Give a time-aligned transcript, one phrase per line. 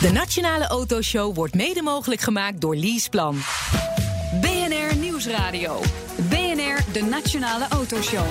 [0.00, 3.36] De Nationale Autoshow wordt mede mogelijk gemaakt door Leaseplan.
[4.40, 5.80] BNR Nieuwsradio.
[6.28, 8.26] BNR, de Nationale Autoshow.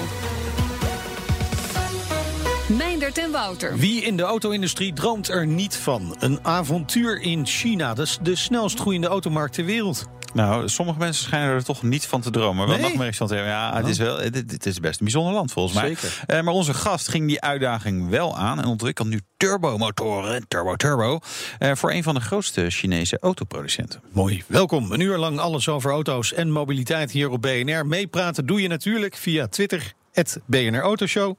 [2.67, 3.77] Meindert en Wouter.
[3.77, 6.15] Wie in de auto-industrie droomt er niet van?
[6.19, 7.95] Een avontuur in China.
[7.95, 10.05] Is de snelst groeiende automarkt ter wereld.
[10.38, 12.67] Nou, sommige mensen schijnen er toch niet van te dromen.
[12.67, 12.89] Wel Nee?
[12.89, 13.51] Nog meer van te hebben.
[13.51, 15.87] Ja, het is, wel, het, het is best een bijzonder land volgens mij.
[15.87, 16.23] Zeker.
[16.25, 21.19] Eh, maar onze gast ging die uitdaging wel aan en ontwikkelt nu turbomotoren, turbo turbo,
[21.59, 24.01] eh, voor een van de grootste Chinese autoproducenten.
[24.11, 24.43] Mooi.
[24.47, 24.92] Welkom.
[24.92, 27.86] Een uur lang alles over auto's en mobiliteit hier op BNR.
[27.86, 31.36] Meepraten doe je natuurlijk via Twitter, het BNR Autoshow.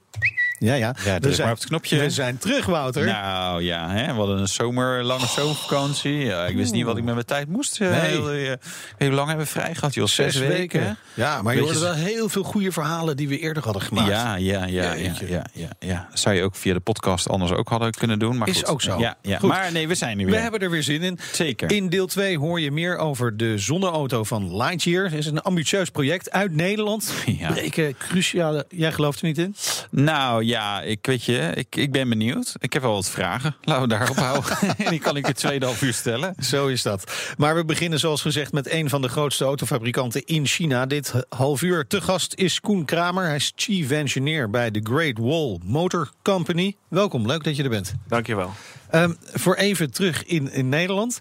[0.59, 0.95] Ja, ja.
[1.05, 1.99] Ja, druk maar op het knopje.
[1.99, 3.05] We zijn terug, Wouter.
[3.05, 6.13] Nou ja, hè, we hadden een zomer, lange zomervakantie.
[6.17, 7.81] Ja, ik wist niet wat ik met mijn tijd moest.
[7.81, 7.99] eh, Nee.
[7.99, 8.51] heel, eh,
[8.97, 10.07] heel lang hebben we vrij gehad, joh.
[10.07, 10.97] Zes, weken.
[11.13, 14.07] Ja, maar je hoorde wel heel veel goede verhalen die we eerder hadden gemaakt.
[14.09, 16.07] Ja, ja, ja, ja, ja, ja, ja.
[16.09, 18.37] Dat zou je ook via de podcast anders ook hadden kunnen doen.
[18.37, 18.67] Maar Is goed.
[18.67, 18.99] ook zo.
[18.99, 19.37] Ja, ja.
[19.39, 19.49] Goed.
[19.49, 20.41] Maar nee, we zijn nu We weer.
[20.41, 21.19] hebben er weer zin in.
[21.31, 21.71] Zeker.
[21.71, 25.03] In deel 2 hoor je meer over de zonneauto van Lightyear.
[25.03, 27.13] Het is een ambitieus project uit Nederland.
[27.25, 27.51] Ja.
[27.51, 28.65] Breken cruciale...
[28.69, 29.55] Jij gelooft er niet in?
[29.91, 32.55] Nou ja, ik weet je, ik, ik ben benieuwd.
[32.59, 33.55] Ik heb wel wat vragen.
[33.61, 34.57] Laten we daarop houden.
[34.77, 36.35] en die kan ik het tweede half uur stellen.
[36.39, 37.33] Zo is dat.
[37.37, 40.85] Maar we beginnen zoals gezegd met een van de grootste autofabrikanten in China.
[40.85, 43.25] Dit half uur te gast is Koen Kramer.
[43.25, 46.75] Hij is chief engineer bij de Great Wall Motor Company.
[46.87, 47.93] Welkom, leuk dat je er bent.
[48.07, 48.51] Dankjewel.
[48.89, 51.19] Ehm, voor even terug in, in Nederland.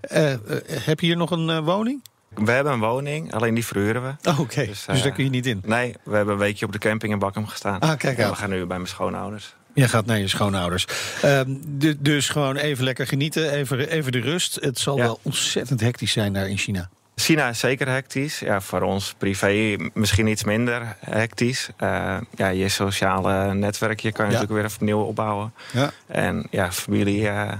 [0.00, 2.02] Eh, eh, heb je hier nog een eh, woning?
[2.34, 4.28] We hebben een woning, alleen die verhuren we.
[4.30, 5.62] Oh, Oké, dus, Dus, eh, daar kun je niet in.
[5.64, 7.80] Nee, we hebben een weekje op de camping in Bakkum gestaan.
[7.80, 9.54] Ah, kijk En we gaan nu bij mijn schoonouders.
[9.74, 10.86] Je gaat naar je schoonouders.
[11.22, 14.58] Ehm, du- dus gewoon even lekker genieten, even, even de rust.
[14.60, 15.02] Het zal Ja.
[15.02, 16.88] wel ontzettend hectisch zijn daar in China.
[17.16, 18.38] China is zeker hectisch.
[18.38, 21.68] Ja, voor ons privé misschien iets minder hectisch.
[21.76, 24.38] Eh, ja, je sociale netwerkje kan je Ja.
[24.38, 25.52] natuurlijk weer opnieuw opbouwen.
[25.72, 25.90] Ja.
[26.06, 27.28] En ja, familie.
[27.28, 27.52] eh,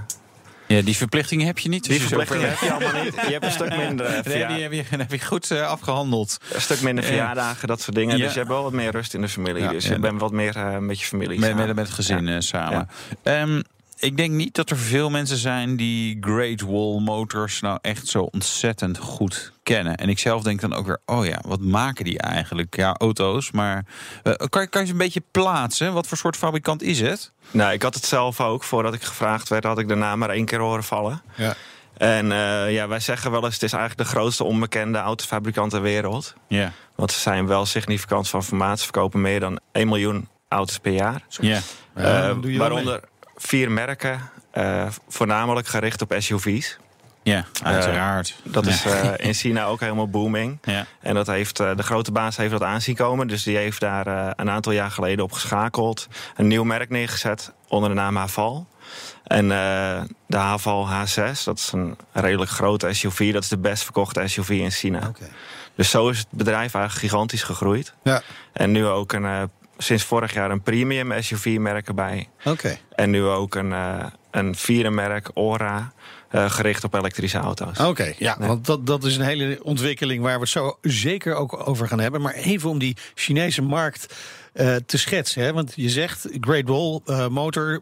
[0.67, 1.83] Ja, die verplichtingen heb je niet.
[1.83, 3.13] die dus je verplichtingen zo heb je allemaal niet.
[3.13, 6.37] Je hebt een stuk minder, eh, Nee, die heb je, heb je goed eh, afgehandeld.
[6.53, 7.09] een stuk minder Ja.
[7.09, 8.17] verjaardagen, dat soort dingen.
[8.17, 8.23] Ja.
[8.23, 9.63] Dus je hebt wel wat meer rust in de familie.
[9.63, 9.93] Ja, dus ja.
[9.93, 11.65] je bent wat meer eh, met je familie Met, samen.
[11.67, 12.35] met, met het gezin Ja.
[12.35, 12.89] eh, samen.
[13.23, 13.61] Ehm,
[13.97, 18.21] ik denk niet dat er veel mensen zijn die Great Wall Motors nou echt zo
[18.21, 19.95] ontzettend goed kennen.
[19.95, 22.75] En ik zelf denk dan ook weer, oh ja, wat maken die eigenlijk?
[22.75, 23.85] Ja, auto's, maar
[24.23, 25.93] eh, kan, je- kan je ze een beetje plaatsen?
[25.93, 27.31] Wat voor soort fabrikant is het?
[27.51, 28.63] Nou, ik had het zelf ook.
[28.63, 31.21] Voordat ik gevraagd werd, had ik de naam maar één keer horen vallen.
[31.35, 31.55] Ja.
[31.97, 35.81] En eh, ja, wij zeggen wel eens, het is eigenlijk de grootste onbekende autofabrikant ter
[35.81, 36.33] wereld.
[36.47, 36.71] Ja.
[36.95, 38.77] Want ze zijn wel significant van formaat.
[38.77, 41.21] Ze verkopen meer dan 1 miljoen auto's per jaar.
[41.29, 41.59] Ja.
[41.95, 42.99] Ja, Eh, waaronder
[43.67, 46.77] merken, eh, voornamelijk gericht op SUV's.
[47.23, 48.35] Ja, uiteraard.
[48.43, 50.57] Dat is eh, in China ook helemaal booming.
[50.63, 50.85] Ja.
[50.99, 53.27] En dat heeft, eh, de grote baas heeft dat aanzien komen.
[53.27, 56.07] Dus die heeft daar eh, een aantal jaar geleden op geschakeld.
[56.35, 58.67] Een nieuw merk neergezet onder de naam Haval.
[59.23, 63.33] En eh, de Haval H6, dat is een redelijk grote SUV.
[63.33, 65.07] Dat is de best verkochte SUV in China.
[65.07, 65.29] Oké.
[65.75, 67.93] Dus zo is het bedrijf eigenlijk gigantisch gegroeid.
[68.03, 68.21] Ja,
[68.53, 69.41] En nu ook een, eh,
[69.77, 72.29] sinds vorig jaar een premium SUV-merk erbij.
[72.45, 72.77] oké.
[72.95, 75.93] En nu ook een, eh een vierde merk, Ora,
[76.35, 77.79] eh, gericht op elektrische auto's.
[77.79, 81.67] Oké, ja, want dat, dat is een hele ontwikkeling waar we het zo zeker ook
[81.67, 82.21] over gaan hebben.
[82.21, 84.15] Maar even om die Chinese markt
[84.53, 85.43] eh, te schetsen.
[85.43, 85.53] Hè?
[85.53, 87.81] Want je zegt, Great Wall eh, Motor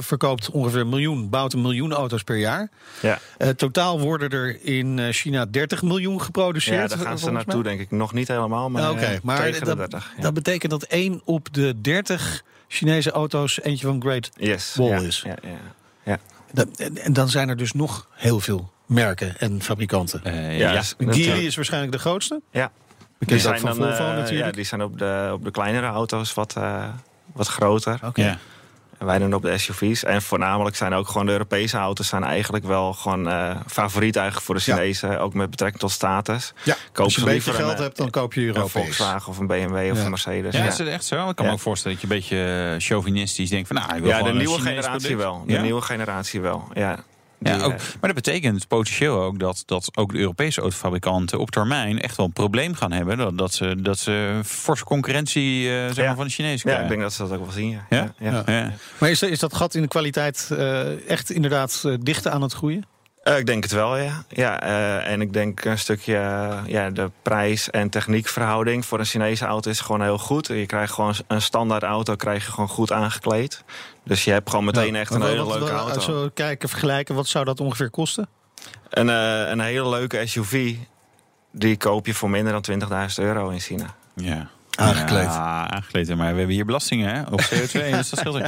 [0.00, 2.70] verkoopt ongeveer een miljoen, bouwt een miljoen auto's per jaar.
[3.02, 3.18] Ja.
[3.56, 6.90] Totaal worden er in China 30 miljoen geproduceerd.
[6.90, 7.70] Ja, daar gaan ze naartoe, mij.
[7.70, 7.90] denk ik.
[7.90, 10.12] Nog niet helemaal, maar, Oké, maar tegen de dat, 30.
[10.16, 10.22] ja.
[10.22, 14.74] dat betekent dat 1 op de 30 Chinese auto's eentje van Great yes.
[14.74, 15.22] Wall ja, is.
[15.26, 15.48] Ja, ja,
[16.04, 16.18] ja.
[17.02, 20.24] En, dan zijn er dus nog heel veel merken en fabrikanten.
[20.24, 20.82] Eh, Ja, ja.
[20.82, 21.42] Geely natuurlijk.
[21.42, 22.40] is waarschijnlijk de grootste.
[22.50, 22.72] Ja.
[23.18, 24.46] Bekend ook van dan, Volvo eh, natuurlijk.
[24.46, 26.88] Ja, die zijn op de, op de kleinere auto's wat, eh,
[27.32, 27.98] wat groter.
[28.04, 28.22] Oké.
[28.22, 28.38] Ja.
[28.98, 30.04] En wij doen op de SUV's.
[30.04, 32.08] En voornamelijk zijn ook gewoon de Europese auto's...
[32.08, 34.74] zijn eigenlijk wel gewoon eh, favoriet eigenlijk voor de Ja.
[34.76, 35.20] Chinezen.
[35.20, 36.52] Ook met betrekking tot status.
[36.62, 38.72] Ja, Koop als je een beetje geld een, hebt, dan koop je Een Europees.
[38.72, 40.04] Volkswagen of een BMW of Ja.
[40.04, 40.54] een Mercedes.
[40.54, 40.66] Ja, ja.
[40.68, 41.28] is het echt zo?
[41.28, 41.50] Ik kan Ja.
[41.50, 43.76] me ook voorstellen dat je een beetje eh, chauvinistisch denkt van...
[43.76, 45.20] Nou, ik wil Ja, de gewoon een nieuwe generatie product.
[45.22, 45.42] wel.
[45.46, 45.60] De Ja?
[45.62, 46.98] nieuwe generatie wel, ja.
[47.38, 51.50] Ja, ook, eh, maar dat betekent potentieel ook dat, dat ook de Europese autofabrikanten op
[51.50, 53.16] termijn echt wel een probleem gaan hebben.
[53.18, 56.04] Dat, dat, ze, dat ze forse concurrentie eh, zeg Ja.
[56.06, 56.82] maar van de Chinezen ja, krijgen.
[56.84, 57.70] ik denk dat ze dat ook wel zien.
[57.70, 57.86] Ja?
[57.88, 58.14] Ja?
[58.18, 58.58] Ja, ja.
[58.58, 58.72] Ja.
[58.98, 62.84] Maar is, is dat gat in de kwaliteit eh, echt inderdaad dichter aan het groeien?
[63.26, 64.24] Eh, ik denk het wel, ja.
[64.28, 69.04] ja eh, en ik denk een stukje eh, ja, de prijs- en techniekverhouding voor een
[69.04, 70.46] Chinese auto is gewoon heel goed.
[70.46, 73.64] Je krijgt gewoon een standaard auto krijg je gewoon goed aangekleed.
[74.04, 75.00] Dus je hebt gewoon meteen Ja.
[75.00, 75.94] echt een hele wat- leuke wat- auto.
[75.94, 78.28] Als we kijken, vergelijken, wat zou dat ongeveer kosten?
[78.90, 80.74] Een, eh, een hele leuke SUV,
[81.52, 83.94] die koop je voor minder dan 20.000 euro in China.
[84.14, 84.48] Ja.
[84.74, 85.22] Aangekleed.
[85.24, 86.08] Ja, aangekleed.
[86.16, 87.90] Maar we hebben hier belastingen hè, op CO2.
[87.96, 88.42] dus dat scheelt.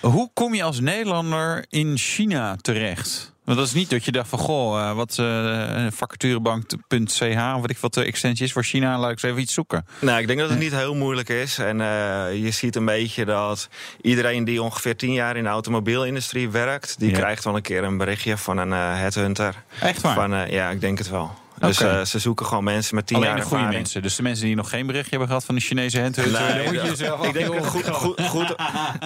[0.00, 3.31] Hoe kom je als Nederlander in China terecht?
[3.44, 7.78] Want dat is niet dat je dacht van, goh, uh, wat uh, vacaturebank.ch, wat ik
[7.78, 9.86] wat de extensie is voor China, laat ik eens even iets zoeken.
[10.00, 11.58] Nou, ik denk dat het niet heel moeilijk is.
[11.58, 13.68] En uh, je ziet een beetje dat
[14.00, 17.96] iedereen die ongeveer tien jaar in de automobielindustrie werkt, die krijgt wel een keer een
[17.96, 19.62] berichtje van een headhunter.
[19.80, 20.14] Echt waar?
[20.14, 21.41] Van, ja, ik denk het wel.
[21.66, 23.82] Dus uh, ze zoeken gewoon mensen met tien Alleen jaar de goede ervaring.
[23.82, 24.02] mensen.
[24.02, 26.40] Dus de mensen die nog geen berichtje hebben gehad van de Chinese handhunter.
[26.56, 28.54] Nee, moet je ik denk dat goed, goed, goed,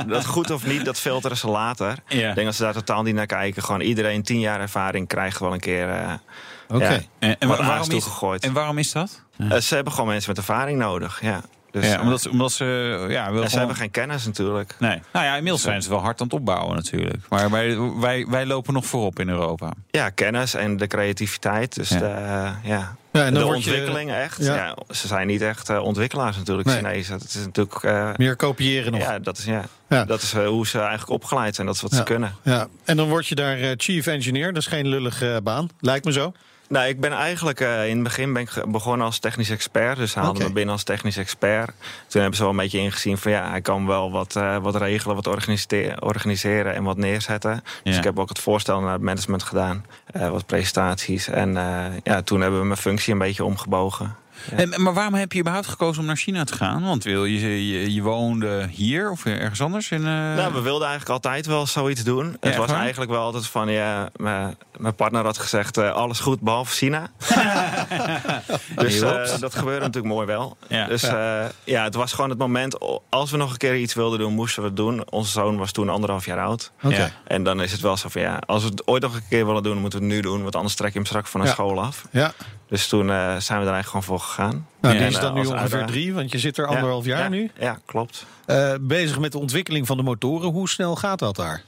[0.08, 1.94] dat goed of niet, dat filteren ze later.
[2.08, 2.29] Ja.
[2.29, 3.62] Ik denk dat ze daar totaal niet naar kijken.
[3.62, 5.88] Gewoon iedereen tien jaar ervaring krijgt wel een keer.
[5.91, 6.12] eh,
[6.69, 6.85] Oké.
[6.93, 8.06] ja, En, en, waarom is,
[8.41, 9.23] en waarom is dat?
[9.38, 11.19] Eh, ze hebben gewoon mensen met ervaring nodig.
[11.23, 11.41] Ja.
[11.81, 12.64] Dus, ja, eh, omdat, ze- omdat ze...
[13.08, 14.75] Ja, en ze gewoon- hebben geen kennis natuurlijk.
[14.78, 15.02] Nee.
[15.12, 17.28] Nou ja, inmiddels zijn ze wel hard aan het opbouwen natuurlijk.
[17.28, 19.73] Maar wij, wij, wij lopen nog voorop in Europa.
[19.90, 21.75] Ja, kennis en de creativiteit.
[21.75, 21.99] Dus Ja.
[21.99, 22.96] de, eh, ja.
[23.12, 24.38] Ja, en dan de je ontwikkeling echt.
[24.44, 24.55] ja.
[24.55, 24.76] Ja.
[24.94, 26.76] ze zijn niet echt eh, ontwikkelaars natuurlijk, Nee.
[26.76, 27.14] Chinezen.
[27.14, 27.82] Het is natuurlijk...
[27.82, 29.00] eh, meer kopiëren nog.
[29.00, 29.62] ja, dat is, ja.
[29.88, 30.05] Ja.
[30.05, 31.67] Dat is eh, hoe ze eigenlijk opgeleid zijn.
[31.67, 31.96] Dat is wat Ja.
[31.96, 32.34] ze kunnen.
[32.43, 32.67] Ja.
[32.84, 34.46] En dan word je daar eh, chief engineer.
[34.52, 35.69] Dat is geen lullige eh, baan.
[35.81, 36.32] Lijkt me zo.
[36.68, 39.96] Nou, ik ben eigenlijk eh, in het begin ben ik begonnen als technisch expert.
[39.96, 41.70] Dus ze haalden me binnen als technisch expert.
[42.06, 44.76] Toen hebben ze wel een beetje ingezien van ja, hij kan wel wat, eh, wat
[44.76, 47.64] regelen, wat organiseren, organiseren en wat neerzetten.
[47.82, 49.84] Dus ik heb ook het voorstel naar het management gedaan.
[50.06, 51.28] eh, wat presentaties.
[51.28, 51.52] En
[52.02, 54.16] ja, toen hebben we mijn functie een beetje omgebogen.
[54.50, 56.82] En, maar waarom heb je überhaupt gekozen om naar China te gaan?
[56.84, 59.90] Want wil je, je, je woonde hier of ergens anders?
[59.90, 60.04] In, eh,
[60.34, 62.37] Nou, we wilden eigenlijk altijd wel zoiets doen.
[62.40, 62.81] het was waar?
[62.81, 67.08] eigenlijk wel altijd van, ja, mijn- mijn partner had gezegd, eh, alles goed behalve China.
[68.76, 70.56] dus eh, dat gebeurde natuurlijk mooi wel.
[70.69, 70.87] Ja.
[70.87, 71.02] Dus
[71.64, 72.78] ja, het was gewoon het moment,
[73.08, 75.10] als we nog een keer iets wilden doen, moesten we het doen.
[75.10, 76.72] Onze zoon was toen anderhalf jaar oud.
[76.81, 77.10] Ja.
[77.26, 79.46] En dan is het wel zo van, ja, als we het ooit nog een keer
[79.46, 80.42] willen doen, moeten we het nu doen.
[80.42, 82.04] Want anders trek je hem straks van de school af.
[82.10, 82.32] Ja.
[82.69, 84.67] Dus toen zijn we er eigenlijk gewoon voor gegaan.
[84.81, 86.75] Nou, Ja, die is eh, dan nu ongeveer uitdaging- drie, want je zit er Ja,
[86.75, 87.50] anderhalf jaar ja, nu.
[87.61, 88.27] Ja, klopt.
[88.47, 90.50] Eh, bezig met de ontwikkeling van de motoren.
[90.50, 91.62] Hoe snel gaat dat daar?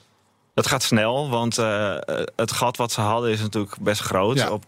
[0.55, 1.95] Dat gaat snel, want eh,
[2.37, 4.51] het gat wat ze hadden is natuurlijk best groot Ja.
[4.51, 4.65] op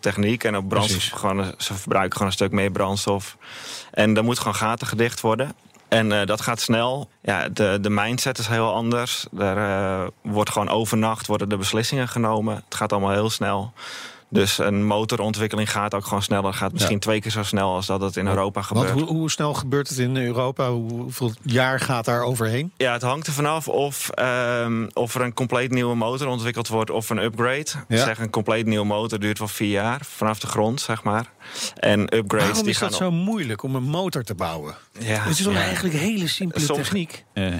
[0.00, 1.18] techniek en op brandstof.
[1.20, 3.36] Gewoon, ze verbruiken gewoon een stuk meer brandstof.
[3.90, 5.52] En er moet gewoon gaten gedicht worden.
[5.88, 7.08] En eh, dat gaat snel.
[7.22, 9.26] Ja, de, de mindset is heel anders.
[9.38, 12.54] Er eh, wordt gewoon overnacht worden de beslissingen genomen.
[12.54, 13.72] Het gaat allemaal heel snel.
[14.32, 16.54] Dus een motorontwikkeling gaat ook gewoon sneller.
[16.54, 18.90] Gaat misschien twee keer zo snel als dat het in Europa gebeurt.
[18.90, 20.70] hoe, hoe snel gebeurt het in Europa?
[20.70, 22.72] Hoe- Hoeveel jaar gaat daar overheen?
[22.76, 26.90] Ja, het hangt er vanaf of, ehm, of er een compleet nieuwe motor ontwikkeld wordt
[26.90, 27.66] of een upgrade.
[27.88, 28.04] Ja.
[28.04, 31.30] Zeg, een compleet nieuwe motor duurt wel vier jaar vanaf de grond, zeg maar.
[31.76, 34.74] En upgrades Waarom die is gaan dat zo moeilijk om een motor te bouwen?
[35.00, 35.52] Ja, Het is ja.
[35.54, 37.24] eigenlijk hele simpele Soms- techniek?
[37.32, 37.52] Eh,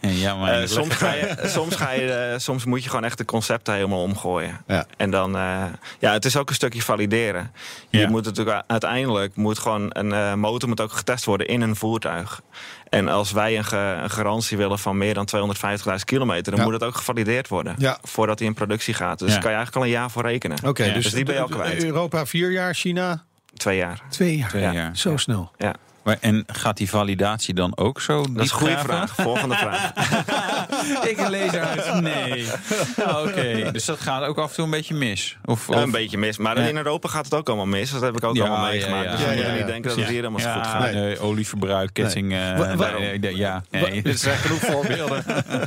[0.24, 3.18] ja, maar Eh, soms, ga je, soms, ga je, eh, soms moet je gewoon echt
[3.18, 4.60] de concepten helemaal omgooien.
[4.66, 4.86] Ja.
[4.96, 5.64] En dan, eh,
[5.98, 7.52] ja, het is ook een stukje valideren.
[7.88, 8.08] Je Ja.
[8.08, 12.40] moet natuurlijk uiteindelijk moet gewoon een eh, motor moet ook getest worden in een voertuig.
[12.88, 16.64] En als wij een, ge- een garantie willen van meer dan 250.000 kilometer, dan Ja.
[16.64, 17.74] moet het ook gevalideerd worden.
[17.78, 17.98] Ja.
[18.02, 19.18] Voordat hij in productie gaat.
[19.18, 19.34] Dus Ja.
[19.34, 20.58] daar kan je eigenlijk al een jaar voor rekenen.
[20.64, 20.92] Oké, Ja.
[20.94, 21.84] dus, Dus die ben je al kwijt.
[21.84, 23.24] Europa vier jaar, China
[23.54, 24.00] Twee jaar.
[24.10, 24.48] twee jaar.
[24.48, 24.72] Twee Ja.
[24.72, 24.96] jaar.
[24.96, 25.50] Zo snel.
[25.56, 25.74] Ja,
[26.08, 28.22] Maar, en gaat die validatie dan ook zo?
[28.30, 29.14] dat is een goede vraag.
[29.14, 29.92] Volgende vraag.
[31.10, 32.00] Ik lees uit.
[32.00, 32.46] Nee.
[32.96, 35.36] Nou, Oké, dus dat gaat ook af en toe een beetje mis.
[35.44, 36.36] Of, of- Een beetje mis.
[36.38, 36.66] Maar Ja.
[36.66, 37.90] in Europa gaat het ook allemaal mis.
[37.90, 39.04] Dat heb ik ook Ja, allemaal meegemaakt.
[39.04, 39.10] ja.
[39.10, 40.92] Dus we Ja, moeten ja, niet denken dat het hier helemaal ja, goed gaat.
[40.92, 42.32] nee, olieverbruik, ketting.
[42.32, 45.24] eh, Wa- wa- nee, nee, ja, nee, er zijn genoeg voorbeelden.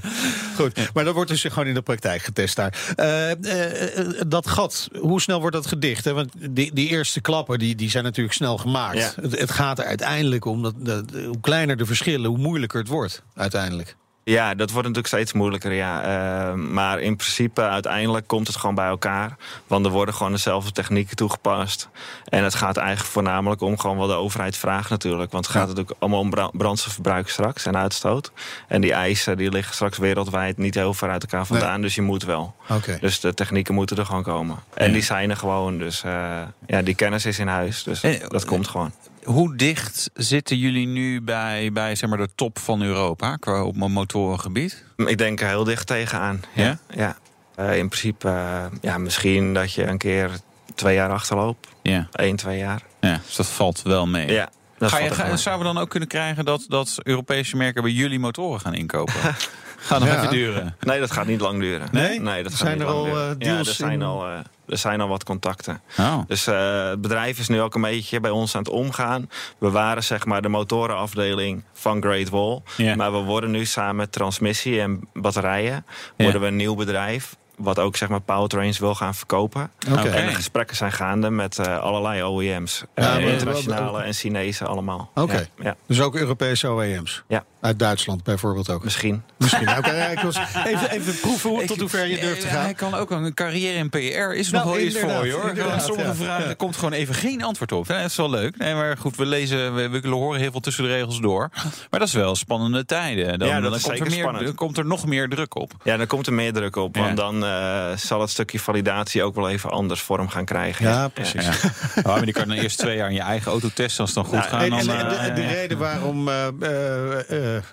[0.56, 2.74] Goed, maar dat wordt dus gewoon in de praktijk getest daar.
[2.96, 6.06] Eh, eh, dat gat, hoe snel wordt dat gedicht?
[6.06, 6.14] Hè?
[6.14, 8.98] Want die, die eerste klappen die, die zijn natuurlijk snel gemaakt.
[8.98, 9.12] Ja.
[9.22, 12.88] Het, het gaat er uiteindelijk om dat, dat hoe kleiner de verschillen, hoe moeilijker het
[12.90, 13.96] wordt uiteindelijk.
[14.24, 16.02] Ja, dat wordt natuurlijk steeds moeilijker, ja.
[16.04, 19.36] Eh, maar in principe, uiteindelijk komt het gewoon bij elkaar.
[19.68, 21.90] Want er worden gewoon dezelfde technieken toegepast.
[22.26, 25.32] En het gaat eigenlijk voornamelijk om gewoon wat de overheid vraagt natuurlijk.
[25.32, 28.32] Want het gaat natuurlijk allemaal om bra- brandstofverbruik straks en uitstoot.
[28.68, 31.82] En die eisen die liggen straks wereldwijd niet heel ver uit elkaar vandaan.
[31.82, 32.56] Dus je moet wel.
[33.00, 34.58] Dus de technieken moeten er gewoon komen.
[34.74, 34.94] En Ja.
[34.94, 35.78] die zijn er gewoon.
[35.78, 37.84] Dus eh, ja, die kennis is in huis.
[37.84, 38.92] Dus Eh, dat komt gewoon.
[39.24, 43.76] Hoe dicht zitten jullie nu bij, bij zeg maar, de top van Europa qua op
[43.76, 44.84] mijn motorengebied?
[44.98, 46.42] Ik denk er heel dicht tegenaan.
[46.54, 46.64] Ja?
[46.64, 46.78] Ja.
[46.96, 47.16] ja.
[47.56, 50.30] Eh, in principe, eh, ja, misschien dat je een keer
[50.76, 51.68] twee jaar achterloopt.
[51.82, 52.82] Ja, Eén, twee jaar.
[53.00, 54.32] ja dus dat valt wel mee.
[54.32, 57.82] Ja, dat Ga je, ga, zouden we dan ook kunnen krijgen dat, dat Europese merken
[57.84, 59.14] bij jullie motoren gaan inkopen?
[59.78, 60.18] Gaat nog Ja.
[60.18, 60.76] even duren.
[60.80, 61.88] Nee, dat gaat niet lang duren.
[61.92, 62.20] Nee?
[62.20, 63.30] nee dat gaat Zijn niet er lang al, duren.
[63.32, 64.40] eh, deals Ja, er zijn, in- al, eh,
[64.72, 65.82] er zijn al wat contacten.
[66.00, 66.18] Oh.
[66.28, 69.30] Dus eh, het bedrijf is nu ook een beetje bij ons aan het omgaan.
[69.58, 72.62] We waren zeg maar de motorenafdeling van Great Wall.
[72.96, 75.86] Maar we worden nu samen met transmissie en batterijen...
[76.18, 79.72] worden we een nieuw bedrijf wat ook zeg maar powertrains wil gaan verkopen.
[79.92, 80.10] Oké.
[80.10, 82.84] En de gesprekken zijn gaande met eh, allerlei OEM's.
[82.94, 85.12] Eh, Ja, internationale en Chinese allemaal.
[85.16, 85.34] Oké.
[85.38, 87.24] Ja, ja, Dus ook Europese OEM's.
[87.28, 87.44] Ja.
[87.62, 88.84] Uit Duitsland bijvoorbeeld ook.
[88.84, 89.24] misschien.
[89.38, 89.66] Misschien.
[89.66, 92.48] Nou, oké, ja, ik was even, even proeven hoe, tot hoe ver je durft te
[92.48, 92.76] Ja, Hij gaan.
[92.76, 95.80] kan ook een carrière in PR is Nou, nog wel iets voor je hoor.
[95.82, 96.14] Sommige ja.
[96.14, 97.88] vragen er komt gewoon even geen antwoord op.
[97.88, 98.58] Dat is wel leuk.
[98.58, 101.50] Nee, maar goed, we lezen, we, we horen heel veel tussen de regels door.
[101.90, 103.40] Maar dat is wel spannende tijden.
[103.40, 104.46] Dan, Ja, dat dan is komt, er zeker meer, spannend.
[104.46, 105.72] dan komt er nog meer druk op.
[105.84, 106.96] Ja, dan komt er meer druk op.
[106.96, 107.16] Want Ja.
[107.16, 110.86] dan eh, zal het stukje validatie ook wel even anders vorm gaan krijgen.
[110.88, 111.46] Ja, precies.
[111.46, 111.54] Ja.
[111.98, 114.02] Oh, maar die kan dan eerst twee jaar in je eigen auto testen.
[114.06, 114.80] Als het dan goed Nou, gaat, En, dan...
[114.80, 115.48] en- en de, eh, de ja.
[115.48, 117.64] reden waarom eh, eh, eh,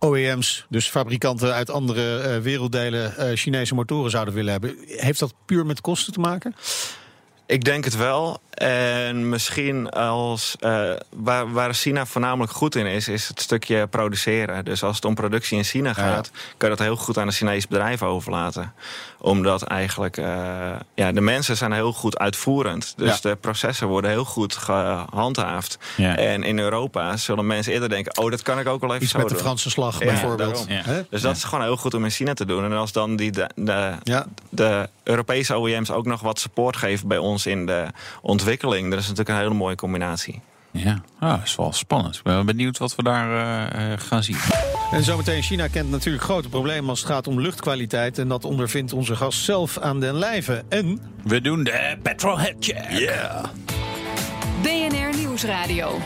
[0.00, 5.34] OEM's, dus fabrikanten uit andere eh, werelddelen, eh, Chinese motoren zouden willen hebben, heeft dat
[5.46, 6.54] puur met kosten te maken?
[7.46, 8.40] Ik denk het wel.
[8.54, 14.64] En misschien als eh, waar, waar China voornamelijk goed in is, is het stukje produceren.
[14.64, 17.32] Dus als het om productie in China gaat, kan je dat heel goed aan een
[17.32, 18.72] Chinees bedrijf overlaten.
[19.18, 20.26] Omdat eigenlijk eh,
[20.94, 22.94] ja, de mensen zijn heel goed uitvoerend.
[22.96, 25.78] Dus de processen worden heel goed gehandhaafd.
[25.96, 26.16] Ja.
[26.16, 29.12] En in Europa zullen mensen eerder denken: oh, dat kan ik ook wel even Iets
[29.12, 29.36] zo met de.
[29.36, 30.66] Franse slag bijvoorbeeld.
[31.10, 32.64] Dus dat is gewoon heel goed om in China te doen.
[32.64, 33.94] En als dan die de, de,
[34.50, 37.86] de Europese OEM's ook nog wat support geven bij ons in de
[38.20, 40.40] ontwikkeling, dat is natuurlijk een hele mooie combinatie.
[40.70, 42.16] Ja, ah, dat is wel spannend.
[42.16, 43.30] Ik ben wel benieuwd wat we daar
[43.72, 44.36] eh, eh, gaan zien.
[44.90, 48.18] En zometeen, China kent natuurlijk grote problemen als het gaat om luchtkwaliteit.
[48.18, 50.64] En dat ondervindt onze gast zelf aan den lijve.
[50.68, 52.90] En We doen de petrolhead check.
[52.90, 53.50] ja,
[54.62, 55.98] BNR Nieuwsradio.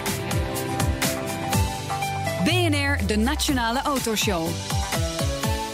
[2.45, 4.49] BNR, de Nationale Autoshow.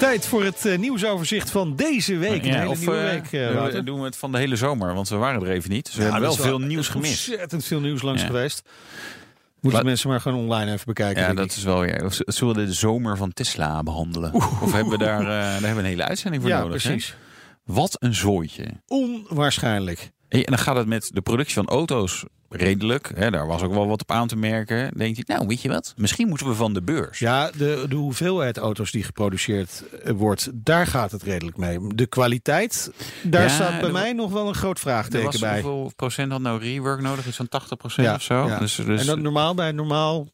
[0.08, 2.44] Tijd voor het eh, nieuwsoverzicht van deze week.
[2.44, 3.84] Een hele of nieuwe eh, week, we- Wouter.
[3.84, 5.84] doen we het van de hele zomer, want we waren er even niet.
[5.84, 7.28] Dus we Ja, hebben wel veel nieuws gemist.
[7.28, 8.26] Ontzettend veel nieuws langs Ja.
[8.26, 8.62] geweest.
[9.60, 11.22] Moeten mensen maar gewoon online even bekijken.
[11.22, 11.50] Ja, dat ik.
[11.50, 12.04] is wel weer.
[12.04, 14.34] Of Zullen we de zomer van Tesla behandelen?
[14.34, 16.82] Of hebben we daar, eh, daar hebben we een hele uitzending voor ja, nodig?
[16.82, 16.88] hè?
[16.90, 17.14] precies.
[17.64, 18.64] Wat een zooitje.
[18.86, 20.10] Onwaarschijnlijk.
[20.40, 23.12] En dan gaat het met de productie van auto's redelijk.
[23.14, 24.98] Hè, daar was ook wel wat op aan te merken.
[24.98, 25.94] Denkt hij, nou weet je wat?
[25.96, 27.18] Misschien moeten we van de beurs.
[27.18, 31.78] Ja, de, de hoeveelheid auto's die geproduceerd eh, wordt, daar gaat het redelijk mee.
[31.94, 35.52] De kwaliteit, daar Ja, staat bij mij nog wel een groot vraagteken was bij.
[35.62, 37.26] hoeveel procent had nou rework nodig?
[37.26, 38.46] Iets van 80 procent Ja, of zo?
[38.46, 38.58] ja.
[38.58, 40.28] Dus, dus En dat normaal bij een normaal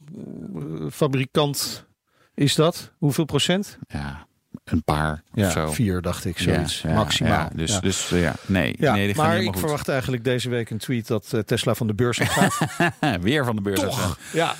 [0.57, 0.63] eh,
[0.93, 1.87] fabrikant
[2.35, 2.93] is dat?
[2.99, 3.79] Hoeveel procent?
[3.89, 4.27] ja,
[4.65, 5.71] een paar Ja, of zo.
[5.73, 6.81] vier dacht ik, zoiets.
[6.83, 7.31] ja, Maximaal.
[7.33, 7.81] ja, dus, Ja.
[7.81, 8.75] dus ja, nee.
[8.79, 12.19] Nee, maar ik verwacht eigenlijk deze week een tweet dat eh, Tesla van de beurs
[12.23, 12.59] gaat.
[13.21, 13.81] Weer van de beurs.
[13.81, 14.19] Toch?
[14.33, 14.55] Ja.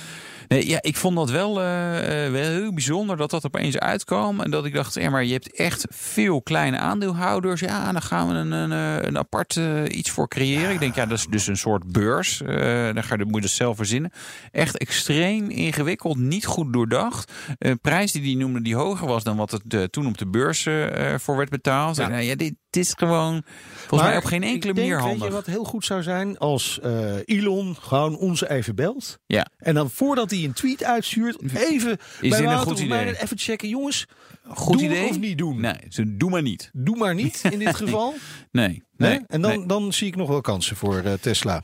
[0.49, 4.41] Nee, ja, ik vond dat wel, eh, eh, wel heel bijzonder dat dat opeens uitkwam.
[4.41, 7.61] En dat ik dacht, maar je hebt echt veel kleine aandeelhouders.
[7.61, 10.71] Ja, dan gaan we een, een, eh, een apart iets voor creëren.
[10.71, 12.43] Ik denk, ja, dat is dus een soort beurs.
[12.43, 14.13] Eh dan ga je, moet je dat zelf verzinnen.
[14.53, 17.33] Echt extreem ingewikkeld, niet goed doordacht.
[17.59, 20.69] Een prijs die die noemde die hoger was dan wat het toen op de beurs
[21.17, 21.97] voor werd betaald.
[21.97, 22.19] Ja.
[22.19, 23.43] Ja, dit, dit is gewoon
[23.77, 25.27] volgens Maar mij op geen enkele denk, manier Weet handig.
[25.27, 26.39] je wat heel goed zou zijn?
[26.39, 29.19] Als eh, Elon gewoon ons even belt.
[29.27, 29.47] Ja.
[29.59, 33.69] En dan voordat hij een tweet uitstuurt, even Is bij Wouter of mij even checken.
[33.69, 34.07] Jongens,
[34.49, 35.09] Goed doen idee?
[35.09, 35.61] of niet doen?
[35.61, 36.71] Nee, ze doe maar niet.
[36.73, 38.15] Doe maar niet in dit geval.
[38.51, 38.69] Nee.
[38.69, 38.83] Nee?
[38.97, 39.67] nee En dan, nee.
[39.67, 41.63] dan zie ik nog wel kansen voor eh, Tesla.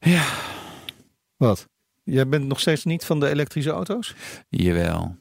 [0.00, 0.24] Ja.
[1.36, 1.68] Wat?
[2.02, 4.14] Jij bent nog steeds niet van de elektrische auto's?
[4.48, 5.16] Jawel.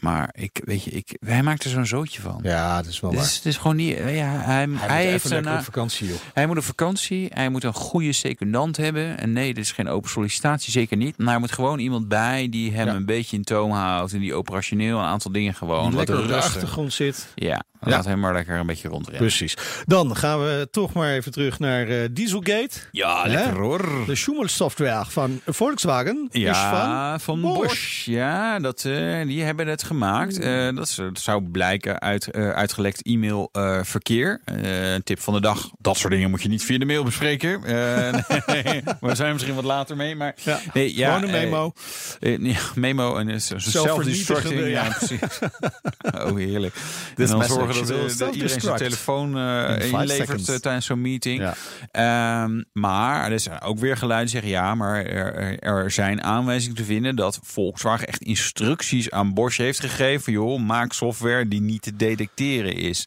[0.00, 2.40] Maar ik, weet je, ik, hij maakt er zo'n zootje van.
[2.42, 3.28] Ja, dat is wel Het waar.
[3.28, 3.96] is, het is gewoon niet.
[3.98, 6.16] Ja, hij, hij, Hij, heeft even een, lekker op vakantie, joh.
[6.34, 7.28] hij moet een vakantie.
[7.34, 9.18] Hij moet een goede secundant hebben.
[9.18, 11.18] En nee, dit is geen open sollicitatie, zeker niet.
[11.18, 12.94] Maar er moet gewoon iemand bij die hem Ja.
[12.94, 14.12] een beetje in toom houdt.
[14.12, 17.32] En die operationeel een aantal dingen gewoon Die wat lekker op de achtergrond zit.
[17.34, 17.62] Ja, Ja.
[17.90, 19.22] laat hem maar lekker een beetje rondrennen.
[19.26, 19.56] Precies.
[19.86, 22.70] Dan gaan we toch maar even terug naar eh, Dieselgate.
[22.90, 23.50] ja, Hè?
[23.52, 24.02] hoor.
[24.06, 26.70] De Schumel-software van Volkswagen is Ja,
[27.10, 27.20] van...
[27.20, 27.58] van, Bosch.
[27.60, 28.04] Bosch.
[28.06, 30.38] Ja, dat, eh, die hebben het gemaakt.
[30.38, 34.40] Eh, dat, is- dat zou blijken uit eh, uitgelekt e-mailverkeer.
[34.44, 35.70] Eh, een tip van de dag.
[35.78, 37.64] Dat soort dingen moet je niet via de mail bespreken.
[37.64, 38.12] Eh,
[38.64, 40.16] nee, we zijn misschien wat later mee.
[40.16, 41.72] Maar Ja, nee, ja, gewoon een memo.
[42.20, 44.60] eh, eh, ja, memo en Zelfvernietigende, self-destructing.
[44.60, 44.88] Ja, ja.
[44.98, 45.18] precies.
[46.14, 46.74] Oh, heerlijk.
[47.14, 51.00] This en dan zorgen dat, eh, dat iedereen zijn telefoon eh, inlevert eh, tijdens zo'n
[51.00, 51.40] meeting.
[51.40, 51.54] Ja.
[52.44, 56.76] Ehm, maar er zijn ook weer geluiden die zeggen ja, maar er, er zijn aanwijzingen
[56.76, 60.32] te vinden dat Volkswagen echt instructies aan Bosch heeft gegeven.
[60.32, 63.06] Joh, maak software die niet te detecteren is.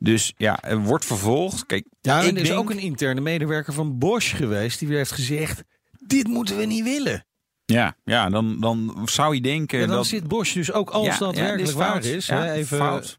[0.00, 1.66] Dus ja, er wordt vervolgd.
[1.66, 4.78] Kijk, Ja, er is denk- ook een interne medewerker van Bosch geweest...
[4.78, 5.62] die weer heeft gezegd,
[6.06, 7.26] dit moeten we niet willen.
[7.64, 10.06] Ja, ja dan, dan zou je denken En dan dat.
[10.06, 12.28] zit Bosch dus ook, als Ja, dat ja, werkelijk is waar is...
[12.28, 13.18] Hè, even, fout.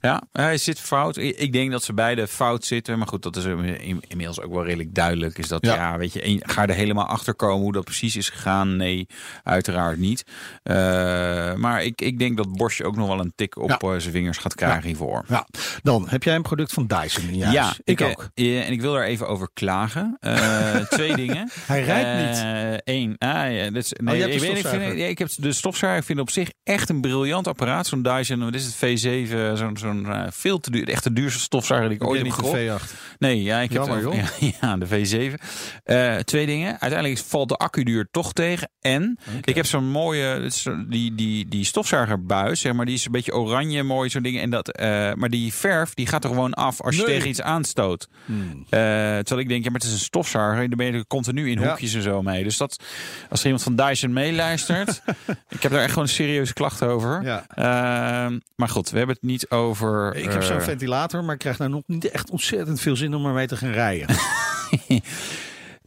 [0.00, 1.16] Ja, hij zit fout.
[1.16, 2.98] Ik denk dat ze beide fout zitten.
[2.98, 5.38] Maar goed, dat is in- inmiddels ook wel redelijk duidelijk.
[5.38, 5.74] Is dat, Ja.
[5.74, 8.76] ja, weet je, ga er helemaal achter komen hoe dat precies is gegaan?
[8.76, 9.06] Nee,
[9.44, 10.24] uiteraard niet.
[10.62, 13.76] Eh, maar ik, ik denk dat Bosch ook nog wel een tik op Ja.
[13.78, 15.24] eh, zijn vingers gaat krijgen hiervoor.
[15.28, 15.46] Ja,
[15.82, 17.34] dan heb jij een product van Dyson in.
[17.50, 18.28] Ja, ik, ook.
[18.34, 20.18] eh, en ik wil daar even over klagen.
[20.90, 21.50] Twee dingen.
[21.66, 22.80] Hij rijdt niet.
[22.84, 23.14] Eén.
[23.18, 26.00] ah, ja, dat is, nee, Oh, je hebt ik, weet, vind, ik heb de stofzuiger.
[26.00, 27.86] Ik vind op zich echt een briljant apparaat.
[27.86, 29.56] Zo'n Dyson, wat is het, V7.
[29.58, 30.88] Zo'n zo'n eh, veel te duur.
[30.88, 32.52] Echt de duurste stofzuiger die ik ooit Heb gekocht.
[32.54, 33.16] de V8?
[33.18, 34.14] Nee, ja, ik Jammer, heb joh.
[34.14, 35.42] Ja, ja, de V7.
[35.84, 36.80] Eh, twee dingen.
[36.80, 38.70] Uiteindelijk valt de accuduur toch tegen.
[38.80, 40.50] En ik heb zo'n mooie,
[40.88, 44.40] die, die, die stofzuigerbuis, zeg maar, die is een beetje oranje, mooi, zo'n ding.
[44.40, 47.14] En dat, eh, maar die verf, die gaat er gewoon af als je Nee.
[47.14, 48.08] tegen iets aanstoot.
[48.24, 48.64] Hmm.
[48.70, 50.68] Terwijl ik denk, ja, maar het is een stofzuiger.
[50.68, 51.68] Daar ben je er continu in Ja.
[51.68, 52.42] hoekjes en zo mee.
[52.44, 52.82] Dus dat,
[53.30, 55.02] als er iemand van Dyson meeluistert,
[55.48, 57.22] ik heb daar echt gewoon een serieuze klacht over.
[57.22, 57.44] Ja.
[57.48, 59.77] Ehm, maar goed, we hebben het niet over.
[60.14, 63.14] Ik heb zo'n eh, ventilator, maar ik krijg nou nog niet echt ontzettend veel zin
[63.14, 64.06] om ermee te gaan rijden.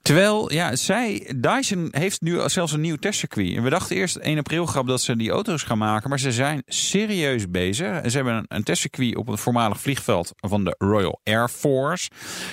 [0.02, 3.56] Terwijl, ja, zij, Dyson heeft nu zelfs een nieuw testcircuit.
[3.56, 6.10] En we dachten eerst 1 april grap dat ze die auto's gaan maken.
[6.10, 7.88] Maar ze zijn serieus bezig.
[8.02, 12.10] En Ze hebben een, een testcircuit op een voormalig vliegveld van de Royal Air Force.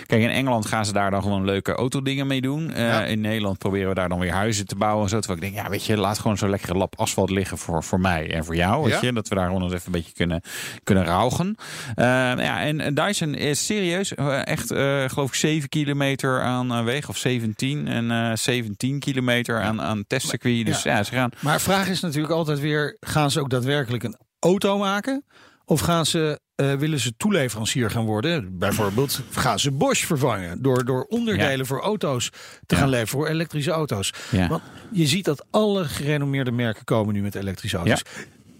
[0.06, 2.72] Kijk, in Engeland gaan ze daar dan gewoon leuke autodingen mee doen.
[2.72, 3.10] Eh.
[3.10, 5.18] In Nederland proberen we daar dan weer huizen te bouwen en zo.
[5.18, 8.00] Terwijl ik denk, ja, weet je, laat gewoon zo'n lekkere lap asfalt liggen voor, voor
[8.00, 8.82] mij en voor jou.
[8.84, 8.98] Weet Ja.
[9.06, 10.42] je, dat we daar gewoon eens even een beetje kunnen,
[10.84, 11.56] kunnen raugen.
[11.94, 12.04] Eh,
[12.36, 14.66] ja, en Dyson is serieus, eh, echt,
[15.12, 17.16] geloof ik, 7 kilometer aan weg, of
[17.56, 20.66] 17 en eh 17 kilometer aan, aan testcircuit.
[20.66, 21.02] Dus ja.
[21.02, 21.30] ze gaan.
[21.40, 25.24] Maar vraag is natuurlijk altijd weer: gaan ze ook daadwerkelijk een auto maken?
[25.64, 28.58] Of gaan ze, eh, willen ze toeleverancier gaan worden?
[28.58, 31.64] Bijvoorbeeld gaan ze Bosch vervangen door, door onderdelen Ja.
[31.64, 32.30] voor auto's
[32.66, 32.80] te Ja.
[32.80, 34.12] gaan leveren voor elektrische auto's.
[34.48, 34.62] Want
[34.92, 38.02] je ziet dat alle gerenommeerde merken komen nu met elektrische auto's.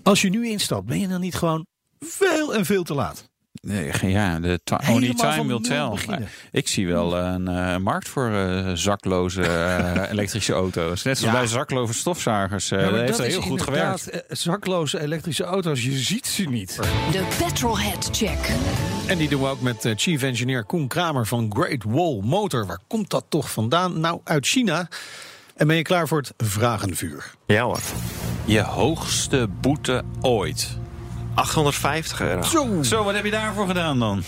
[0.03, 1.67] Als je nu instapt, ben je dan niet gewoon
[1.99, 3.28] veel en veel te laat?
[3.63, 5.91] Nee, ja, de only time will tell.
[6.53, 11.03] Ik zie wel een eh, markt voor eh, zakloze eh, elektrische auto's.
[11.03, 11.41] Net zoals Ja.
[11.41, 12.71] bij zakloze stofzuigers.
[12.71, 14.11] eh Ja, maar dat heeft dat is heel goed gewerkt.
[14.29, 16.77] Zakloze elektrische auto's, je ziet ze niet.
[17.13, 18.39] De Petrolhead Check.
[19.07, 22.67] En die doen we ook met eh, chief engineer Koen Kramer van Great Wall Motor.
[22.67, 24.01] Waar komt dat toch vandaan?
[24.01, 24.89] Nou, uit China.
[25.57, 27.35] En ben je klaar voor het vragenvuur?
[27.47, 27.81] Ja hoor.
[28.45, 30.79] Je hoogste boete ooit.
[31.39, 32.43] 850 euro.
[32.43, 34.25] Zo, Zo, wat heb je daarvoor gedaan dan?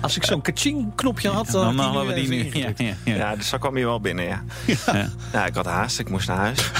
[0.00, 2.50] als ik zo'n kaching knopje had, dan, Dan had hadden we die nu.
[2.60, 3.14] Ja, ja, ja.
[3.14, 4.42] Ja, dus zo kwam je wel binnen, ja.
[5.32, 5.46] ja.
[5.46, 6.70] ik had haast, ik moest naar huis.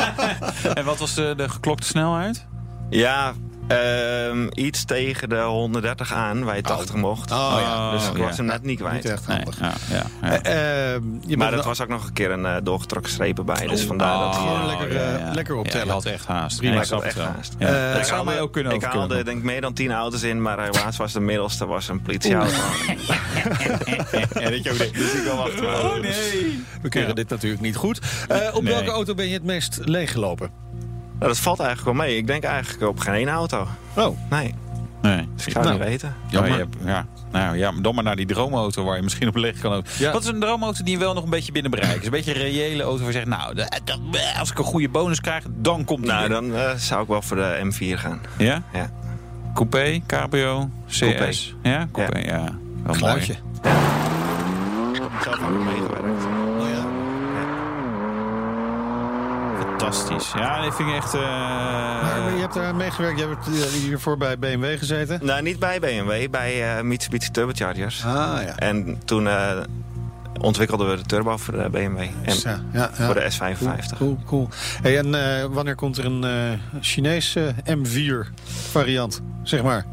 [0.74, 2.46] En wat was de, de geklokte snelheid?
[2.90, 3.32] Ja,
[3.68, 7.32] ehm, iets tegen de 130 aan, waar je 80 mocht.
[7.32, 7.90] Oh, ja.
[7.90, 8.22] Dus ik ja.
[8.24, 8.94] was hem net niet kwijt.
[8.94, 9.58] Niet echt Nee, handig.
[9.60, 10.42] ja, ja, ja.
[10.42, 13.66] Eh, ehm, je Maar dat was ook nog een keer een eh, doorgetrokken streep erbij.
[13.66, 14.66] Dus Oh, vandaar dat gewoon hij...
[14.66, 15.78] lekker, lekker optellen.
[15.80, 16.56] Ja, je had echt haast.
[16.58, 17.54] Prima, ik had echt haast.
[17.58, 17.66] Ja.
[17.66, 20.22] Eh, dat ik zou mij ook kunnen Ik haalde denk ik meer dan 10 auto's
[20.22, 22.54] in, maar helaas was de middelste was een politieauto.
[24.40, 25.64] Ja, dat je ook Dus ik wil wachten.
[25.84, 26.64] Oh nee.
[26.82, 28.00] We keren dit natuurlijk niet goed.
[28.28, 28.72] Eh, op Nee.
[28.74, 30.50] welke auto ben je het meest leeggelopen?
[31.18, 32.16] Nou, dat valt eigenlijk wel mee.
[32.16, 33.66] Ik denk eigenlijk op geen ene auto.
[33.96, 34.54] Oh, Nee,
[35.02, 35.28] Nee.
[35.34, 35.78] dus ik zou Nou.
[35.78, 36.14] het niet weten.
[36.26, 36.52] Ja, Jammer.
[36.52, 37.06] je hebt- ja.
[37.32, 39.86] Nou ja, dan maar naar die droomauto waar je misschien op liggen kan ook.
[39.98, 40.12] Ja.
[40.12, 42.04] Wat is een droomauto die je wel nog een beetje binnen bereik is?
[42.04, 43.56] Een beetje een reële auto waar je zegt, nou,
[44.38, 46.10] als ik een goede bonus krijg, dan komt die.
[46.12, 48.20] Nou, dan eh, zou ik wel voor de M4 gaan.
[48.38, 48.62] Ja?
[48.72, 48.90] Ja.
[49.54, 50.98] Coupé, cabrio, CS?
[50.98, 51.32] Coupé.
[51.62, 52.44] Ja, coupé, ja.
[52.84, 53.34] Wel geluidje.
[53.62, 53.76] mooi.
[54.92, 56.24] Ik heb zelf ook meegewerkt.
[56.60, 56.84] Oh ja.
[59.78, 60.32] Fantastisch.
[60.36, 61.14] Ja, dat vind ik echt...
[61.14, 61.20] eh,
[62.02, 63.18] Maar je hebt daar meegewerkt.
[63.18, 65.18] Je hebt eh, hiervoor bij BMW gezeten.
[65.22, 68.04] Nou, niet bij BMW, bij eh, Mitsubishi Turbochargers.
[68.04, 68.56] Ah ja.
[68.56, 69.50] En toen eh,
[70.40, 71.98] ontwikkelden we de turbo voor de BMW.
[71.98, 73.04] En Ja, ja, ja.
[73.06, 73.96] voor de S55.
[73.98, 74.48] Cool, cool.
[74.82, 78.30] Hey, en eh, wanneer komt er een eh Chinese M4
[78.70, 79.84] variant, zeg maar?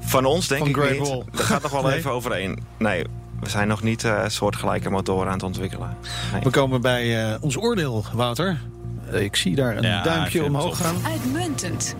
[0.00, 1.08] Van ons denk Van ik Great niet.
[1.08, 1.22] Wall.
[1.32, 1.96] Dat gaat nog wel Nee?
[1.96, 2.58] even overheen.
[2.78, 3.04] Nee,
[3.40, 5.96] we zijn nog niet eh, soortgelijke motoren aan het ontwikkelen.
[6.32, 6.42] Nee.
[6.42, 8.58] We komen bij eh, ons oordeel, Wouter.
[9.12, 10.96] Eh, ik zie daar een Ja, duimpje omhoog gaan.
[11.06, 11.94] Uitmuntend.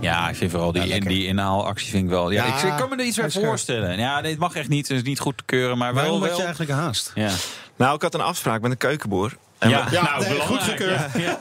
[0.00, 2.30] Ja, ik vind vooral die, Ja, die inhaalactie vind ik wel...
[2.30, 3.98] Ja, Ja, ik, ik kan me er iets bij voorstellen.
[3.98, 4.88] Ja, het mag echt niet.
[4.88, 6.02] Het is niet goed te keuren, maar wel...
[6.02, 7.12] Waarom had wel je eigenlijk haast?
[7.14, 7.30] Ja.
[7.76, 9.36] Nou, ik had een afspraak met een keukenboer.
[9.58, 11.00] En Ja, we, Ja, nou, nee, goedgekeurd.
[11.18, 11.36] Ja.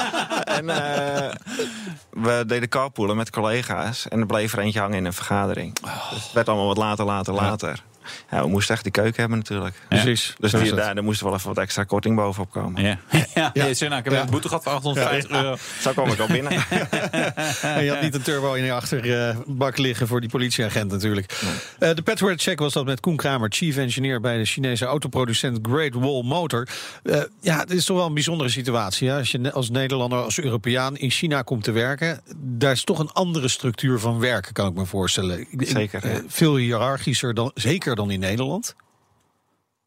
[0.58, 1.34] en, eh,
[2.10, 4.08] we deden carpoolen met collega's.
[4.08, 5.72] En er bleef er eentje hangen in een vergadering.
[6.10, 7.82] Dus het werd allemaal wat later, later, later.
[8.30, 9.74] Ja, we moesten echt die keuken hebben natuurlijk.
[9.88, 10.34] Precies.
[10.38, 12.82] Dus die, daar, daar moest er wel even wat extra korting bovenop komen.
[12.82, 13.26] Ja, ja.
[13.54, 13.64] ja.
[13.64, 14.20] ik heb Ja.
[14.20, 15.56] een boete gehad van 850 euro.
[15.80, 16.52] Zo kwam ik al binnen.
[17.62, 21.42] En je had niet een turbo in je achterbak liggen voor die politieagent natuurlijk.
[21.78, 25.58] Eh, de Petrohead check was dat met Koen Kramer, chief engineer bij de Chinese autoproducent
[25.62, 26.68] Great Wall Motor.
[27.02, 29.08] Eh, ja, het is toch wel een bijzondere situatie.
[29.08, 29.16] Hè?
[29.16, 33.10] Als je als Nederlander, als Europeaan in China komt te werken, daar is toch een
[33.12, 35.46] andere structuur van werken, kan ik me voorstellen.
[35.58, 38.74] Zeker, eh, veel hiërarchischer dan, zeker dan in Nederland.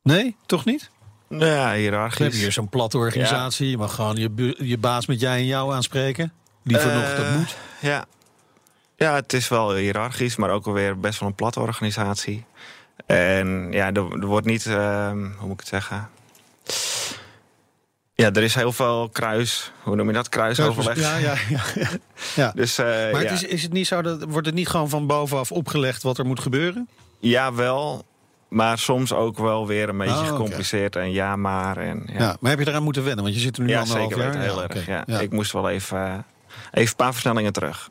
[0.04, 0.90] Nee, toch niet?
[1.30, 2.40] Nou ja, We hebben hiërarchisch.
[2.40, 3.70] hier zo'n platte organisatie.
[3.70, 6.34] Je mag gewoon je, je baas met jij en jou aanspreken.
[6.64, 7.56] Liever nog, dat Eh, moet.
[7.80, 8.06] Ja.
[8.98, 12.46] ja, het is wel hiërarchisch, maar ook alweer best wel een platte organisatie.
[13.06, 16.10] En ja, er, er wordt niet, ehm, hoe moet ik het zeggen?
[18.14, 20.30] Ja, er is heel veel kruis, hoe noem je dat?
[20.30, 21.00] Kruisoverleg.
[21.00, 21.62] Ja, ja, ja.
[22.36, 22.52] ja.
[22.62, 23.18] Dus, eh, Maar ja.
[23.18, 26.18] het is, is het niet zo dat wordt het niet gewoon van bovenaf opgelegd wat
[26.18, 26.88] er moet gebeuren?
[27.20, 28.06] Ja, wel.
[28.48, 30.96] Maar soms ook wel weer een beetje Oh, gecompliceerd.
[30.96, 31.78] En ja, maar.
[31.78, 32.20] En, Ja.
[32.20, 33.24] ja, maar heb je eraan moeten wennen?
[33.24, 34.34] Want je zit er nu ja anderhalf zeker jaar.
[34.34, 35.06] weten, heel Ja, erg.
[35.08, 35.20] Ja.
[35.20, 36.26] Ik moest wel even,
[36.72, 37.90] even een paar versnellingen terug.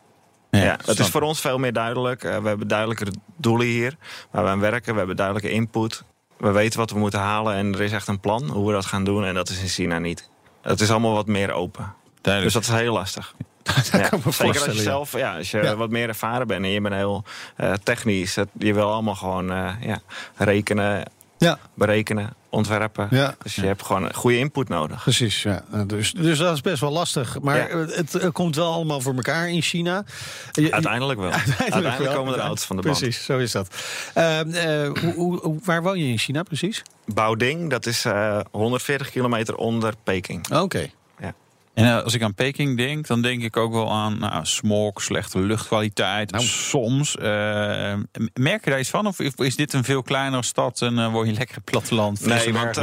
[0.51, 2.25] Ja, het is voor ons veel meer duidelijk.
[2.25, 3.97] Eh, we hebben duidelijkere doelen hier
[4.31, 4.93] waar we aan werken.
[4.93, 6.03] We hebben duidelijke input.
[6.37, 8.87] We weten wat we moeten halen en er is echt een plan hoe we dat
[8.87, 9.25] gaan doen.
[9.25, 10.29] En dat is in China niet.
[10.63, 11.95] Het is allemaal wat meer open.
[12.21, 12.55] Duidelijk.
[12.55, 13.35] Dus dat is heel lastig.
[13.75, 14.83] Dat Ja, kan ik me Zeker als je ja.
[14.83, 15.77] zelf, ja, als je Ja.
[15.77, 17.25] wat meer ervaren bent en je bent heel
[17.57, 18.35] eh, technisch.
[18.35, 19.99] Dat, je wil allemaal gewoon eh, ja,
[20.37, 23.09] rekenen, Ja, berekenen, ontwerpen.
[23.11, 23.35] Ja.
[23.43, 25.03] Dus je hebt gewoon goede input nodig.
[25.03, 25.43] precies.
[25.43, 25.63] Ja.
[25.73, 27.41] Eh, Dus, dus dat is best wel lastig.
[27.41, 27.87] Maar Ja.
[27.87, 30.05] het komt wel allemaal voor elkaar in China.
[30.53, 31.31] Je- Uiteindelijk wel.
[31.31, 32.15] Uiteindelijk, wel.
[32.15, 32.99] komen er auto's van de band.
[32.99, 33.69] Precies, zo is dat.
[34.15, 36.83] Eh, eh, hoe, waar woon je in China precies?
[37.07, 40.53] Baoding, dat is eh, 140 kilometer onder Peking.
[40.53, 40.91] Oké.
[41.77, 45.03] En eh, als ik aan Peking denk, dan denk ik ook wel aan nou, smog,
[45.03, 46.31] slechte luchtkwaliteit.
[46.31, 46.45] Nou.
[46.45, 47.17] Soms.
[47.17, 47.95] eh,
[48.35, 49.07] merk je daar iets van?
[49.07, 52.27] Of is dit een veel kleinere stad en eh, word je lekker platteland?
[52.27, 52.75] Nee, want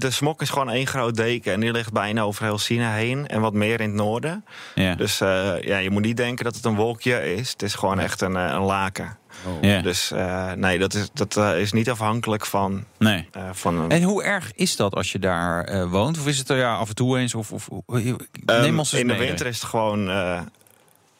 [0.00, 1.52] de smok is gewoon één groot deken.
[1.52, 3.26] En die ligt bijna over heel China heen.
[3.26, 4.44] En wat meer in het noorden.
[4.74, 4.94] ja.
[4.94, 7.50] Dus ja, je moet niet denken dat het een wolkje is.
[7.50, 9.18] Het is gewoon echt een, een laken.
[9.60, 9.80] Ja.
[9.80, 13.28] Dus eh, nee, dat is, dat eh, is niet afhankelijk van, nee.
[13.32, 13.90] eh, van een...
[13.90, 16.18] En hoe erg is dat als je daar eh, woont?
[16.18, 17.34] Of is het er ja, af en toe eens?
[17.34, 18.14] Of, of, neem
[18.46, 20.08] Ehm, ons eens in de winter is het gewoon...
[20.10, 20.40] eh,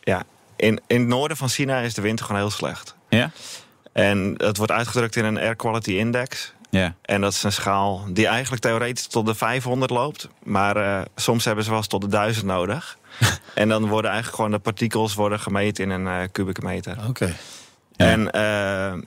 [0.00, 0.22] ja,
[0.56, 2.94] in, in het noorden van China is de winter gewoon heel slecht.
[3.08, 3.30] Ja?
[3.92, 6.52] En het wordt uitgedrukt in een Air Quality Index.
[6.70, 6.94] Ja.
[7.02, 10.28] En dat is een schaal die eigenlijk theoretisch tot de 500 loopt.
[10.42, 12.98] Maar eh, soms hebben ze wel eens tot de 1000 nodig.
[13.54, 16.96] en dan worden eigenlijk gewoon de partikels worden gemeten in een eh, kubieke meter.
[17.08, 17.34] Oké.
[18.06, 19.02] En eh,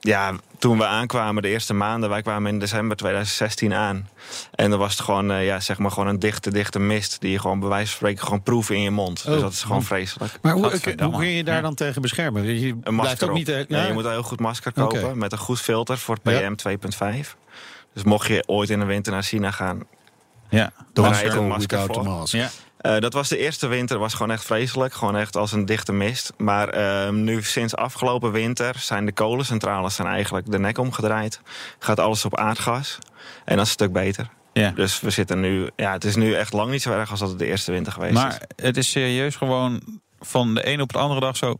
[0.00, 4.08] ja, toen we aankwamen, de eerste maanden, wij kwamen in december 2016 aan.
[4.54, 7.20] En dan was het gewoon, eh, ja, zeg maar gewoon een dichte, dichte mist.
[7.20, 9.22] Die je gewoon bij wijze van spreken gewoon proeven in je mond.
[9.26, 9.32] Oh.
[9.32, 10.38] Dus dat is gewoon vreselijk.
[10.42, 10.70] Maar hoe,
[11.02, 12.44] hoe kun je je daar dan tegen beschermen?
[12.60, 13.36] Je Een blijft masker ook op.
[13.38, 13.48] niet...
[13.48, 13.86] eh, Ja, ja?
[13.86, 16.50] je moet een heel goed masker kopen met een goed filter voor Ja.
[16.50, 16.54] PM
[17.24, 17.36] 2.5.
[17.94, 19.82] Dus mocht je ooit in de winter naar China gaan,
[20.48, 20.72] Ja.
[20.92, 22.04] dan rijdt een masker voor.
[22.04, 22.34] mask.
[22.34, 22.50] Ja.
[22.84, 24.94] Eh, dat was de eerste winter, was gewoon echt vreselijk.
[24.94, 26.32] Gewoon echt als een dichte mist.
[26.36, 31.40] Maar eh, nu sinds afgelopen winter zijn de kolencentrales zijn eigenlijk de nek omgedraaid.
[31.78, 32.98] Gaat alles op aardgas.
[33.44, 34.28] En dat is een stuk beter.
[34.52, 34.70] Ja.
[34.70, 37.28] Dus we zitten nu, ja, het is nu echt lang niet zo erg als dat
[37.28, 38.22] het de eerste winter geweest is.
[38.22, 41.56] Maar het is serieus gewoon van de een op de andere dag zo...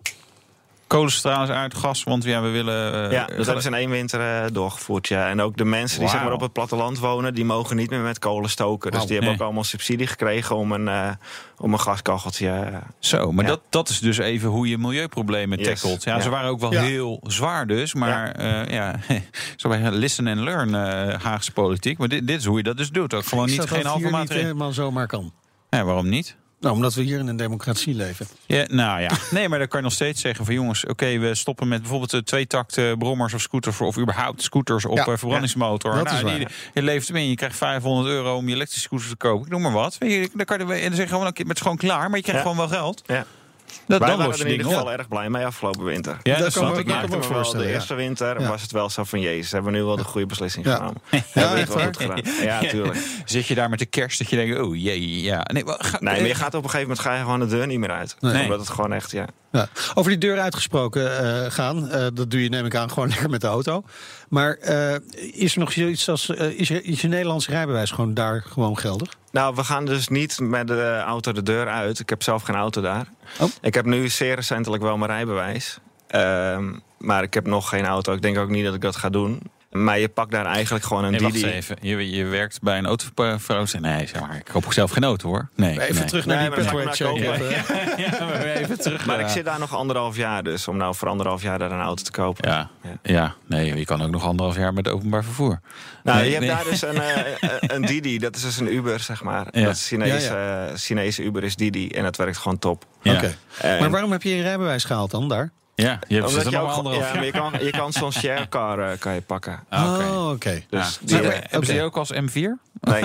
[0.87, 3.05] kolencentrales uit, gas, want ja, we willen...
[3.07, 5.09] eh, Ja, dat hebben ze in één winter eh, doorgevoerd.
[5.09, 5.29] Ja.
[5.29, 8.01] En ook de mensen die zeg maar, op het platteland wonen, die mogen niet meer
[8.01, 8.91] met kolen stoken.
[8.91, 9.07] Dus Wauw.
[9.09, 11.11] die hebben ook allemaal subsidie gekregen om een, eh,
[11.59, 12.73] om een gaskacheltje.
[12.99, 13.51] Zo, maar Ja.
[13.51, 15.81] dat, dat is dus even hoe je milieuproblemen Yes.
[15.81, 16.05] tackelt.
[16.05, 16.21] Ja, Ja.
[16.23, 16.83] ze waren ook wel Ja.
[16.83, 17.95] heel zwaar dus.
[17.95, 18.95] Maar ja, ja
[19.57, 21.99] zo bij listen and learn eh Haagse politiek.
[21.99, 23.15] Maar dit, dit is hoe je dat dus doet.
[23.15, 24.43] Ook gewoon Is niet dat geen halve maatregelen.
[24.47, 25.33] helemaal zomaar kan?
[25.71, 26.37] Ja, waarom niet?
[26.65, 28.27] Nou, omdat we hier in een democratie leven.
[28.47, 31.35] Ja, nou ja, nee, maar dan kan je nog steeds zeggen van jongens, oké, we
[31.35, 35.95] stoppen met bijvoorbeeld de tweetakten brommers of scooters of überhaupt scooters op Ja, eh, verbrandingsmotor.
[35.95, 36.39] dat nou, is waar.
[36.39, 39.47] die- je levert hem in, je krijgt 500 euro om je elektrische scooter te kopen.
[39.47, 39.97] Ik noem maar wat.
[39.99, 42.25] Je, Dan kan je, en dan zeg je gewoon, het is gewoon klaar, maar je
[42.25, 42.51] krijgt Ja.
[42.51, 43.03] gewoon wel geld.
[43.07, 43.27] ja.
[43.87, 44.89] Dat, Wij dan waren er in ieder geval op.
[44.89, 46.17] erg blij mee afgelopen winter.
[46.23, 46.87] Ja, Dat snap ik.
[46.87, 47.75] wel voorstellen, de ja.
[47.79, 48.49] eerste winter Ja.
[48.49, 50.77] was het wel zo van Jezus, hebben we nu wel de goede beslissing Ja.
[50.77, 51.01] genomen.
[51.11, 52.17] Ja, Hebben we echt het wel waar?
[52.17, 52.43] goed gedaan.
[52.63, 52.99] Ja, tuurlijk.
[53.25, 55.41] Zit je daar met de kerst dat je denkt, oh jee, ja.
[55.53, 57.47] Nee, maar ga, Nee, maar je gaat op een gegeven moment ga je gewoon de
[57.47, 58.17] deur niet meer uit.
[58.21, 58.43] Nee.
[58.43, 59.27] Omdat het gewoon echt, ja.
[59.53, 59.69] Ja.
[59.95, 63.31] Over die deur uitgesproken eh, gaan, eh, dat doe je neem ik aan gewoon lekker
[63.31, 63.85] met de auto.
[64.35, 64.95] Maar eh,
[65.33, 68.79] is er nog zoiets als, eh, is, je, is je Nederlands rijbewijs gewoon daar gewoon
[68.79, 69.17] geldig?
[69.31, 71.99] Nou, we gaan dus niet met de auto de deur uit.
[71.99, 73.07] Ik heb zelf geen auto daar.
[73.41, 73.49] Oh.
[73.61, 75.79] Ik heb nu zeer recentelijk wel mijn rijbewijs.
[76.07, 78.13] Ehm, maar ik heb nog geen auto.
[78.13, 79.41] Ik denk ook niet dat ik dat ga doen.
[79.75, 81.45] Maar je pakt daar eigenlijk gewoon een Nee, Didi.
[81.47, 81.77] even.
[81.81, 83.65] Je, je werkt bij een autovrouw.
[83.81, 85.49] Nee, zeg maar, ik koop ook zelf geen auto hoor.
[85.57, 86.05] Nee, Even nee.
[86.05, 87.17] terug naar Nee, die maar check.
[87.97, 89.07] Ja, maar even terug.
[89.07, 89.25] Maar Ja.
[89.27, 92.03] ik zit daar nog anderhalf jaar dus, om nou voor anderhalf jaar daar een auto
[92.03, 92.49] te kopen.
[92.51, 92.91] Ja, Ja.
[93.03, 93.35] ja.
[93.47, 95.61] nee, je kan ook nog anderhalf jaar met openbaar vervoer.
[96.03, 97.19] Nou, Nee, je hebt daar dus een, eh,
[97.61, 99.47] een Didi, dat is dus een Uber, zeg maar.
[99.51, 99.65] Ja.
[99.65, 102.85] Dat is Chinese, Ja, eh, Chinese Uber is Didi en dat werkt gewoon top.
[103.03, 103.15] Ja.
[103.15, 103.35] Oké.
[103.63, 105.51] Maar waarom heb je een rijbewijs gehaald dan daar?
[105.77, 107.15] Ja, je hebt Omdat ze je, ook, anderhalf ja, jaar.
[107.17, 109.61] maar je kan, je kan zo'n sharecar eh, kan je pakken.
[109.69, 110.05] Ah, oké.
[110.05, 110.63] Oh, oké.
[110.71, 111.07] Dus Ja.
[111.07, 112.21] die, Maar eh, Hebben ze die ook als M4?
[112.33, 112.51] nee.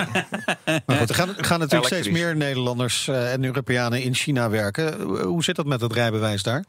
[0.86, 2.12] Maar goed, er gaan, er gaan natuurlijk steeds Elektrisch.
[2.24, 5.02] meer Nederlanders eh, en Europeanen in China werken.
[5.02, 6.64] Hoe- Hoe zit dat met het rijbewijs daar?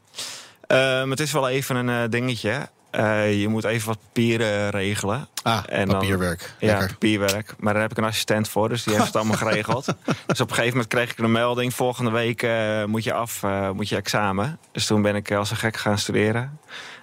[0.66, 2.68] Ehm, het is wel even een eh, dingetje.
[2.90, 5.28] Eh, je moet even wat papieren regelen.
[5.42, 6.54] Ah, En dan- papierwerk.
[6.58, 6.88] Ja, Lekker.
[6.88, 7.54] papierwerk.
[7.58, 9.84] Maar daar heb ik een assistent voor, dus die heeft het allemaal geregeld.
[10.26, 11.74] Dus op een gegeven moment kreeg ik een melding.
[11.74, 14.58] Volgende week eh, moet je af, eh, moet je examen.
[14.72, 16.58] Dus toen ben ik als een gek gaan studeren.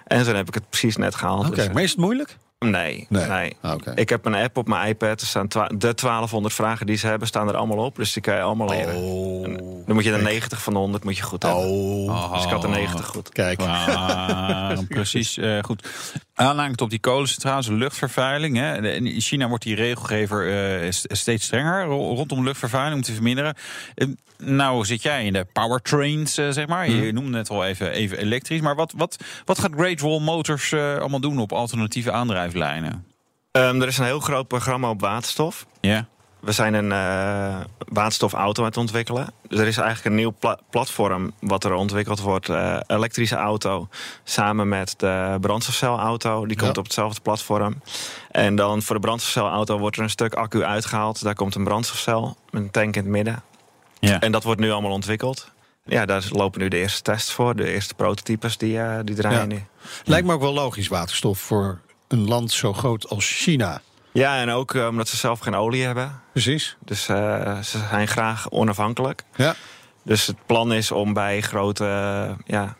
[0.06, 1.46] En toen heb ik het precies net gehaald.
[1.46, 2.36] Oké, Dus, maar is het moeilijk?
[2.58, 3.26] nee, Nee.
[3.26, 3.56] nee.
[3.62, 3.92] Ah, Oké.
[3.94, 5.20] Ik heb een app op mijn iPad.
[5.20, 7.96] Er staan de 1200 vragen die ze hebben, staan er allemaal op.
[7.96, 8.94] Dus die kan je allemaal leren.
[8.96, 9.42] Oh.
[9.86, 10.28] Dan moet je de Kijk.
[10.30, 11.62] 90 van de 100 moet je goed hebben.
[11.62, 12.32] Oh.
[12.32, 13.28] Dus ik had de 90 goed.
[13.28, 13.60] Kijk.
[14.98, 15.88] Precies, eh, goed.
[16.34, 18.56] Aanhangend op die kolencentrales, luchtvervuiling.
[18.56, 18.90] Hè.
[18.92, 20.48] In China wordt die regelgever
[20.82, 23.54] eh, st- steeds strenger ro- rondom luchtvervuiling om te verminderen.
[23.94, 24.06] Eh,
[24.38, 26.90] nou zit jij in de powertrains, eh, zeg maar.
[26.90, 28.60] Je noemde net al even, even elektrisch.
[28.60, 33.04] Maar wat, wat, wat gaat Great Wall Motors allemaal doen op alternatieve aandrijflijnen?
[33.52, 35.66] Ehm, er is een heel groot programma op waterstof.
[35.80, 36.08] Ja,
[36.40, 37.56] We zijn een eh,
[37.88, 39.32] waterstofauto aan het ontwikkelen.
[39.48, 42.48] Dus er is eigenlijk een nieuw pla- platform wat er ontwikkeld wordt.
[42.48, 43.88] eh, elektrische auto
[44.24, 46.46] samen met de brandstofcelauto.
[46.46, 46.78] Die komt Ja.
[46.80, 47.82] op hetzelfde platform.
[48.30, 51.22] En dan voor de brandstofcelauto wordt er een stuk accu uitgehaald.
[51.22, 53.42] Daar komt een brandstofcel met een tank in het midden.
[53.98, 54.20] ja.
[54.20, 55.50] En dat wordt nu allemaal ontwikkeld.
[55.84, 57.56] Ja, daar lopen nu de eerste tests voor.
[57.56, 59.44] De eerste prototypes die, eh, die draaien Ja.
[59.46, 59.64] nu.
[60.04, 63.80] Lijkt me ook wel logisch waterstof voor een land zo groot als China.
[64.18, 66.20] Ja, en ook eh, omdat ze zelf geen olie hebben.
[66.32, 66.76] Precies.
[66.84, 69.22] Dus eh, ze zijn graag onafhankelijk.
[69.36, 69.54] Ja.
[70.04, 72.76] Dus het plan is om bij grote, eh, ja,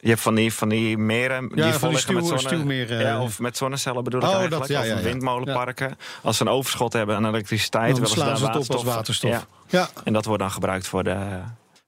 [0.00, 2.38] je hebt van die, van die meren die van vol die liggen met stuw- zonne,
[2.56, 3.00] stuwmeren.
[3.00, 5.02] ja, of met zonnecellen bedoel ik Oh, eigenlijk, dat, ja, of ja, ja.
[5.02, 5.96] windmolenparken.
[6.22, 8.82] Als ze een overschot hebben aan elektriciteit, Dan willen ze slaan ze het op als
[8.84, 9.30] waterstof.
[9.30, 9.88] Ja, Ja.
[10.04, 11.16] en dat wordt dan gebruikt voor de,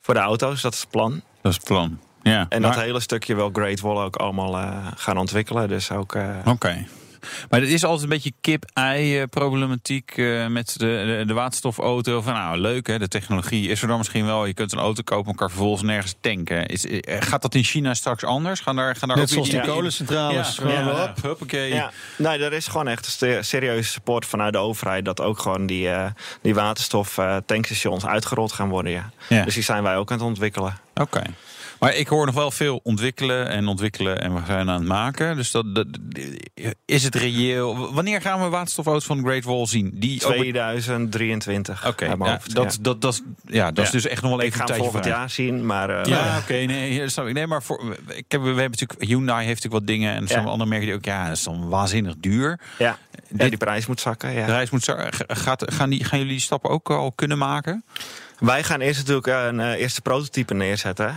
[0.00, 1.22] voor de auto's, dat is het plan.
[1.42, 2.00] dat is het plan.
[2.22, 2.46] Ja.
[2.48, 5.68] En dat hele stukje wil Great Wall ook allemaal eh, gaan ontwikkelen.
[5.68, 6.86] Dus ook, eh, Oké.
[7.50, 12.20] Maar het is altijd een beetje kip-ei-problematiek eh, met de, de, de waterstofauto.
[12.20, 14.46] Van nou, leuk hè, de technologie is er dan misschien wel.
[14.46, 16.66] Je kunt een auto kopen, elkaar vervolgens nergens tanken.
[16.66, 18.60] Is, eh, gaat dat in China straks anders?
[18.60, 20.56] Gaan daar, gaan daar Net ook zoals die kolencentrales.
[20.56, 21.22] Ja, Gewoon ja, op.
[21.22, 21.74] Huppakee.
[21.74, 25.66] Ja, nee, er is gewoon echt ste- serieuze support vanuit de overheid dat ook gewoon
[25.66, 26.06] die, eh
[26.42, 28.92] die waterstof eh, tankstations uitgerold gaan worden.
[28.92, 29.10] Ja.
[29.28, 29.44] Ja.
[29.44, 30.76] Dus die zijn wij ook aan het ontwikkelen.
[30.94, 31.22] Oké.
[31.84, 35.36] Maar ik hoor nog wel veel ontwikkelen en ontwikkelen en we zijn aan het maken.
[35.36, 35.86] Dus dat, dat
[36.84, 37.92] is het reëel.
[37.94, 39.90] Wanneer gaan we waterstofauto's van Great Wall zien?
[39.94, 41.86] Die over- 2023.
[41.86, 42.68] Oké, ja, dat, ja.
[42.80, 45.04] dat, dat, ja, dat is dus echt nog wel Ik even ga een tijdje volgend
[45.04, 47.32] jaar zien, maar eh, Ja, oké, nee, ik.
[47.32, 50.50] nee, maar voor, ik heb, we hebben natuurlijk Hyundai heeft natuurlijk wat dingen en sommige
[50.50, 52.60] andere merken die ook ja, dat is dan waanzinnig duur.
[52.78, 52.98] ja.
[53.28, 54.32] Dit- die prijs moet zakken.
[54.32, 54.46] Ja.
[54.46, 54.94] De reis moet zo,
[55.26, 57.84] gaat, gaan, die, gaan jullie die stappen ook al kunnen maken?
[58.38, 61.14] Wij gaan eerst natuurlijk een eh, eerste prototype neerzetten.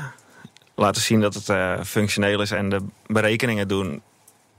[0.80, 4.02] Laten zien dat het eh, functioneel is en de berekeningen doen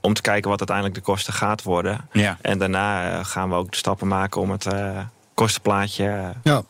[0.01, 2.07] om te kijken wat uiteindelijk de kosten gaat worden.
[2.11, 2.37] Ja.
[2.41, 4.99] En daarna eh, gaan we ook de stappen maken om het eh,
[5.33, 6.63] kostenplaatje Ja.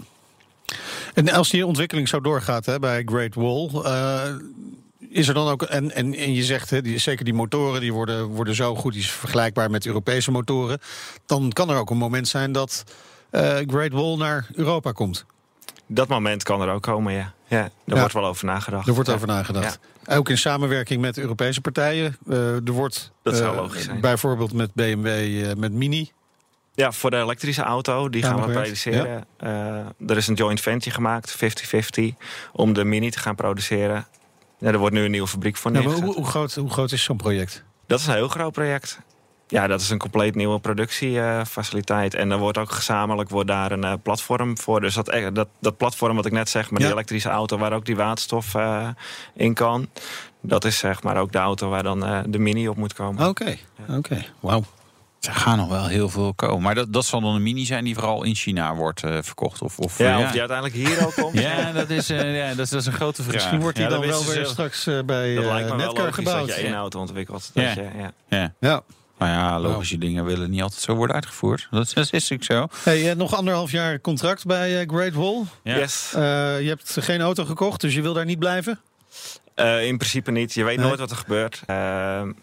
[1.13, 4.35] En als die ontwikkeling zo doorgaat hè, bij Great Wall, eh,
[5.09, 5.61] is er dan ook.
[5.61, 8.93] En, en, en je zegt, hè, die, zeker die motoren die worden, worden zo goed,
[8.93, 10.79] die is vergelijkbaar met Europese motoren.
[11.25, 12.83] Dan kan er ook een moment zijn dat
[13.29, 15.25] eh, Great Wall naar Europa komt.
[15.91, 17.33] Dat moment kan er ook komen, ja.
[17.47, 17.99] ja daar Ja.
[17.99, 18.87] wordt wel over nagedacht.
[18.87, 19.15] Er wordt Ja.
[19.15, 19.79] over nagedacht.
[20.09, 22.17] Ook in samenwerking met Europese partijen.
[22.29, 24.01] Eh, er wordt Dat zou eh, logisch zijn.
[24.01, 26.11] bijvoorbeeld met BMW, eh, met Mini.
[26.73, 29.25] Ja, voor de elektrische auto, die gaan we produceren.
[30.07, 32.15] Er is een joint venture gemaakt, 50-50,
[32.51, 34.07] om de Mini te gaan produceren.
[34.59, 35.99] Ja, er wordt nu een nieuwe fabriek voor neergezet.
[36.03, 37.63] hoe, hoe, groot, hoe groot is zo'n project?
[37.87, 38.99] Dat is een heel groot project.
[39.51, 42.13] Ja, dat is een compleet nieuwe productiefaciliteit.
[42.13, 44.81] en er wordt ook gezamenlijk wordt daar een eh, platform voor.
[44.81, 46.85] Dus dat, eh, dat, dat platform wat ik net zeg, met Ja.
[46.85, 47.57] die elektrische auto...
[47.57, 48.87] waar ook die waterstof eh,
[49.33, 49.87] in kan...
[50.41, 53.27] dat is zeg maar ook de auto waar dan eh, de Mini op moet komen.
[53.27, 53.57] Oké,
[53.89, 54.25] oké.
[54.39, 54.63] Wauw.
[55.19, 56.61] Er gaan nog wel heel veel komen.
[56.61, 59.61] Maar dat, dat zal dan een mini zijn die vooral in China wordt eh, verkocht.
[59.61, 61.39] Of, of, Ja, of die uiteindelijk hier ook komt.
[61.49, 63.33] ja, dat is, eh, ja dat, is, dat is een grote vraag.
[63.33, 65.85] Misschien wordt die Ja, dan dat wel wisten weer straks bij Dat lijkt me wel
[65.85, 66.47] Netcar logisch gebouwd.
[66.47, 66.77] dat je één Ja.
[66.77, 67.51] auto ontwikkelt.
[67.53, 67.63] Ja.
[67.63, 68.11] Dat je, ja.
[68.29, 68.53] Ja.
[68.59, 68.81] Ja.
[69.19, 71.67] Maar ja, logische dingen willen niet altijd zo worden uitgevoerd.
[71.71, 72.67] Dat is, natuurlijk zo.
[72.83, 75.43] Hey, eh, nog anderhalf jaar contract bij eh, Great Wall.
[75.63, 75.77] Ja.
[75.77, 76.13] Yes.
[76.15, 76.21] Eh,
[76.61, 78.79] je hebt geen auto gekocht, dus je wil daar niet blijven?
[79.59, 80.53] Eh, in principe niet.
[80.53, 80.85] Je weet Nee.
[80.85, 81.61] nooit wat er gebeurt.
[81.65, 81.75] Eh,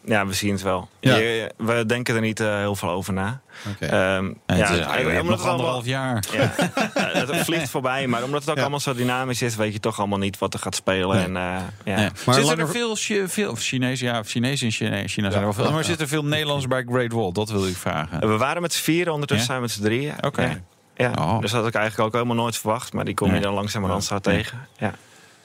[0.05, 0.89] ja, we zien het wel.
[1.01, 1.17] Ja.
[1.17, 3.41] Je- we denken er niet eh, heel veel over na.
[3.75, 3.87] Oké.
[3.87, 6.25] Ehm, het ja, is, omdat het allemaal- anderhalf jaar.
[6.33, 6.53] Ja,
[7.33, 8.61] het vliegt voorbij, maar omdat het ook Ja.
[8.61, 11.17] allemaal zo dynamisch is, weet je toch allemaal niet wat er gaat spelen.
[11.17, 11.25] Nee.
[11.25, 11.43] En, eh,
[11.85, 11.97] ja.
[11.97, 11.97] Nee.
[12.25, 14.07] Maar Zitten langer- er veel, Chi- veel Chinezen?
[14.07, 15.65] Ja, Chinezen in China, China zijn er wel veel.
[15.65, 17.33] ja, Maar zitten er veel Nederlanders bij Great Wall?
[17.33, 18.21] Dat wil ik vragen.
[18.21, 19.61] We waren met z'n vieren, ondertussen Ja?
[19.61, 20.15] zijn we met z'n drieën.
[20.27, 20.43] Oké.
[20.43, 20.57] Ja.
[20.97, 21.13] Ja.
[21.25, 21.41] Oh.
[21.41, 22.93] Dus dat had ik eigenlijk ook helemaal nooit verwacht.
[22.93, 24.67] Maar die kom je dan langzamerhand zo tegen.
[24.79, 24.93] Ja.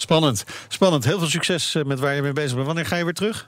[0.01, 0.43] Spannend.
[0.67, 1.03] Spannend.
[1.05, 2.65] Heel veel succes eh, met waar je mee bezig bent.
[2.65, 3.47] Wanneer ga je weer terug?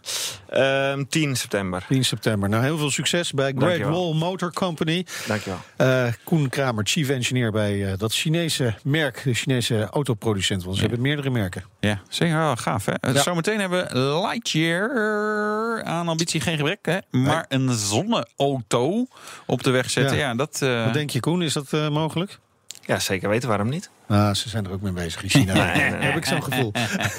[0.49, 1.85] Ehm, 10 september.
[1.87, 2.49] 10 september.
[2.49, 4.09] Nou, heel veel succes bij Great Dankjewel.
[4.09, 5.05] Wall Motor Company.
[5.27, 5.59] Dankjewel.
[5.75, 10.63] Eh Koen Kramer, chief engineer bij eh, dat Chinese merk, de Chinese autoproducent.
[10.63, 10.87] Want ze Ja.
[10.87, 11.63] hebben meerdere merken.
[11.79, 12.35] Ja, zeker.
[12.35, 13.11] Oh, gaaf, hè?
[13.11, 13.21] Ja.
[13.21, 16.97] Zometeen hebben we Lightyear aan ambitie geen gebrek, hè?
[17.11, 19.05] Maar een zonneauto
[19.45, 20.17] op de weg zetten.
[20.17, 20.27] Ja.
[20.27, 20.61] Ja, dat...
[20.61, 21.41] eh, Wat denk je, Koen?
[21.41, 22.39] Is dat eh, mogelijk?
[22.85, 23.49] Ja, zeker weten.
[23.49, 23.89] Waarom niet?
[24.07, 25.53] Ah, ze zijn er ook mee bezig in China.
[25.65, 26.01] Nee, nee, nee.
[26.01, 26.71] Heb ik zo'n gevoel.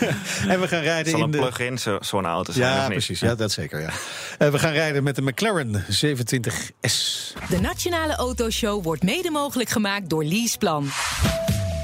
[0.48, 1.38] en we gaan rijden zal in een de...
[1.38, 2.90] plug-in zo- zo'n auto zijn, Ja, of niet?
[2.92, 3.20] precies.
[3.20, 3.80] Ja, dat zeker.
[3.80, 3.90] Ja.
[4.38, 7.32] Eh, we gaan rijden met de McLaren 27S.
[7.48, 10.88] De Nationale Autoshow wordt mede mogelijk gemaakt door Leaseplan.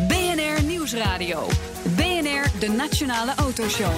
[0.09, 1.49] BNR Nieuwsradio.
[1.97, 3.93] BNR, de Nationale Autoshow.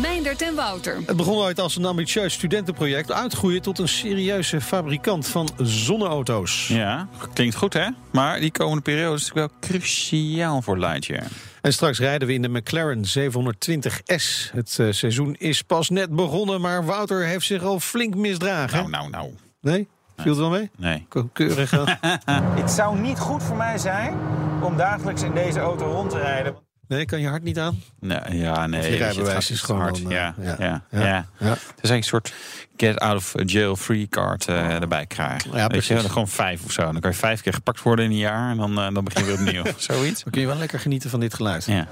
[0.00, 0.96] Meindert en Wouter.
[1.06, 6.68] Het begon ooit als een ambitieus studentenproject, uitgroeien tot een serieuze fabrikant van zonneauto's.
[6.68, 7.88] Ja, klinkt goed, hè?
[8.10, 11.24] Maar die komende periode is natuurlijk wel cruciaal voor Lightyear.
[11.62, 14.50] En straks rijden we in de McLaren 720S.
[14.52, 18.78] Het eh, seizoen is pas net begonnen, maar Wouter heeft zich al flink misdragen.
[18.78, 19.34] Nou, nou, nou.
[19.60, 19.88] Nee?
[20.16, 20.70] Viel het wel mee?
[20.76, 21.06] Nee.
[21.08, 21.70] Ke- Keurig.
[21.70, 21.82] hè?
[22.60, 24.14] Het zou niet goed voor mij zijn
[24.62, 26.54] om dagelijks in deze auto rond te rijden.
[26.88, 27.82] Nee, kan je hart niet aan?
[28.00, 28.82] nee ja, nee.
[28.82, 30.02] je weet rijbewijs is gewoon hard.
[30.04, 30.56] eh, ja, ja.
[30.58, 31.26] ja, Ja.
[31.38, 32.32] is eigenlijk een soort
[32.76, 35.50] get out of jail free card eh, erbij krijgen.
[35.54, 36.82] Ja, Weet je, gewoon vijf of zo.
[36.82, 39.24] Dan kan je vijf keer gepakt worden in een jaar en dan, eh, dan begin
[39.24, 39.62] je weer opnieuw.
[39.88, 40.22] Zoiets.
[40.22, 41.64] Dan kun je wel lekker genieten van dit geluid.
[41.64, 41.86] Ja.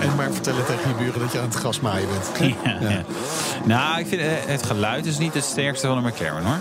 [0.00, 2.54] En maar vertellen tegen je buren dat je aan het gasmaaien bent.
[2.64, 3.02] Ja, ja.
[3.64, 6.58] Nou, ik vind het geluid is niet het sterkste van de McLaren hoor.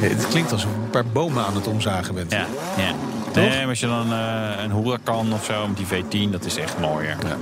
[0.00, 2.32] Het klinkt alsof je een paar bomen aan het omzagen bent.
[2.32, 2.92] Ja, ja.
[3.34, 6.56] Nee, maar als je dan eh, een Huracan of zo met die V10, dat is
[6.56, 7.16] echt mooier.
[7.26, 7.36] Ja.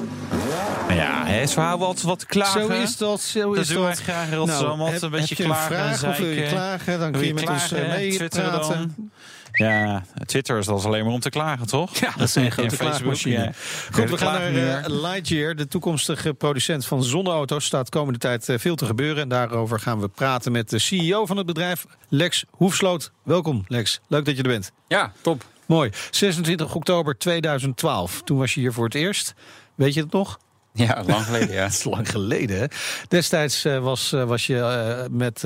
[0.87, 2.61] Maar ja, hè, zo houden we altijd wat klagen.
[2.61, 4.01] Zo is dat, zo Dat is doen wij dat.
[4.01, 4.81] graag in Rotterdam.
[4.81, 6.53] altijd heb, een beetje heb je een klagen en vraag of wil je zeiken.
[6.57, 6.99] klagen?
[6.99, 8.53] Dan kun je je met ons klagen, eh, mee praten.
[8.53, 9.11] dan?
[9.59, 11.97] Ja, Twitter is dat alleen maar om te klagen, toch?
[11.99, 13.43] Ja, dat is een grote En Facebook, klaagmachine.
[13.43, 13.53] ja.
[13.93, 15.55] Goed, we gaan naar eh, Lightyear.
[15.57, 19.23] De toekomstige producent van zonneauto's staat de komende tijd eh, veel te gebeuren.
[19.23, 23.13] En daarover gaan we praten met de CEO van het bedrijf, Lex Hoefsloot.
[23.23, 24.01] Welkom, Lex.
[24.09, 24.73] Leuk dat je er bent.
[24.89, 25.45] Ja, top.
[25.67, 25.91] Mooi.
[26.11, 28.23] 26 oktober 2012.
[28.25, 29.35] Toen was je hier voor het eerst.
[29.75, 30.39] Weet je het nog?
[30.87, 31.67] Ja, lang geleden, ja.
[31.75, 32.69] Is lang geleden.
[33.09, 35.45] Destijds eh, was, eh, was, je, eh, met,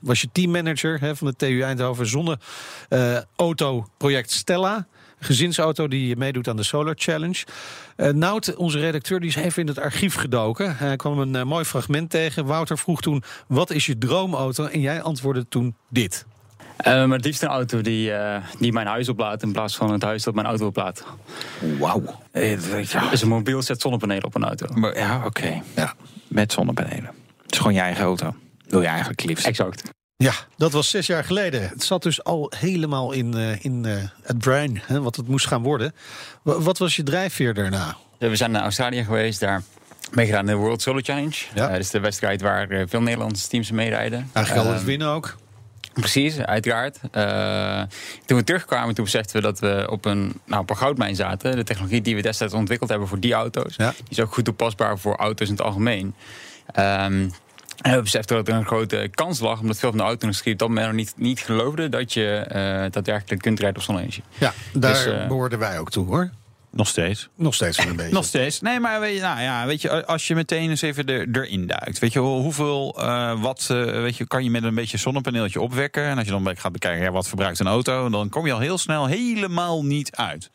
[0.00, 4.76] was je teammanager hè, van de TU Eindhoven zonne-auto-project Stella.
[4.76, 4.86] Een
[5.26, 7.44] Gezinsauto die meedoet aan de Solar Challenge.
[7.96, 10.76] Nout, onze redacteur, die is even in het archief gedoken.
[10.76, 12.44] Hij kwam een mooi fragment tegen.
[12.44, 14.64] Wouter vroeg toen: Wat is je droomauto?
[14.64, 16.24] En jij antwoordde toen dit.
[16.76, 19.92] Eh, maar het liefst een auto die, eh, die mijn huis oplaadt in plaats van
[19.92, 21.04] het huis dat mijn auto oplaadt.
[21.78, 22.02] Wauw.
[22.32, 23.10] Ja.
[23.10, 24.66] Dus een mobiel zet zonnepanelen op een auto.
[24.74, 25.62] Maar ja, oké.
[25.76, 25.94] Ja.
[26.28, 27.10] Met zonnepanelen.
[27.42, 28.34] Het is gewoon je eigen auto.
[28.68, 29.46] Wil je eigenlijk liefst.
[29.46, 29.82] Exact.
[30.16, 31.68] Ja, dat was zes jaar geleden.
[31.68, 35.46] Het zat dus al helemaal in, eh, in eh, het brein, hè, wat het moest
[35.46, 35.92] gaan worden.
[36.42, 37.96] Wa- wat was je drijfveer daarna?
[38.18, 39.62] Eh, We zijn naar Australië geweest, daar
[40.10, 41.34] meegedaan in de World Solar Challenge.
[41.54, 41.64] Ja.
[41.66, 44.30] Eh, dat is de wedstrijd waar eh, veel Nederlandse teams meerijden.
[44.32, 45.36] Eigenlijk al het Ehm, winnen ook.
[45.94, 46.98] Precies, uiteraard.
[47.10, 47.82] Eh,
[48.26, 51.56] toen we terugkwamen, toen beseften we dat we op een, nou, op een goudmijn zaten.
[51.56, 53.90] De technologie die we destijds ontwikkeld hebben voor die auto's, Ja.
[53.90, 56.14] die is ook goed toepasbaar voor auto's in het algemeen.
[56.72, 57.28] Ehm,
[57.82, 60.58] en we beseften dat er een grote kans lag, omdat veel van de auto-industrie op
[60.58, 64.22] dat moment nog niet, niet geloofde dat je eh, daadwerkelijk kunt rijden op zonne-energie.
[64.38, 66.30] Ja, daar dus, eh, behoorden wij ook toe hoor.
[66.76, 67.28] Nog steeds.
[67.36, 68.12] Nog steeds wel een beetje.
[68.12, 68.60] Nog steeds.
[68.60, 71.66] Nee, maar weet je, nou ja, weet je, als je meteen eens even er, erin
[71.66, 71.98] duikt.
[71.98, 75.60] Weet je, hoe- hoeveel eh, wat eh, weet je, kan je met een beetje zonnepaneeltje
[75.60, 76.04] opwekken?
[76.04, 78.08] En als je dan gaat bekijken, ja, wat verbruikt een auto?
[78.08, 80.50] Dan kom je al heel snel helemaal niet uit.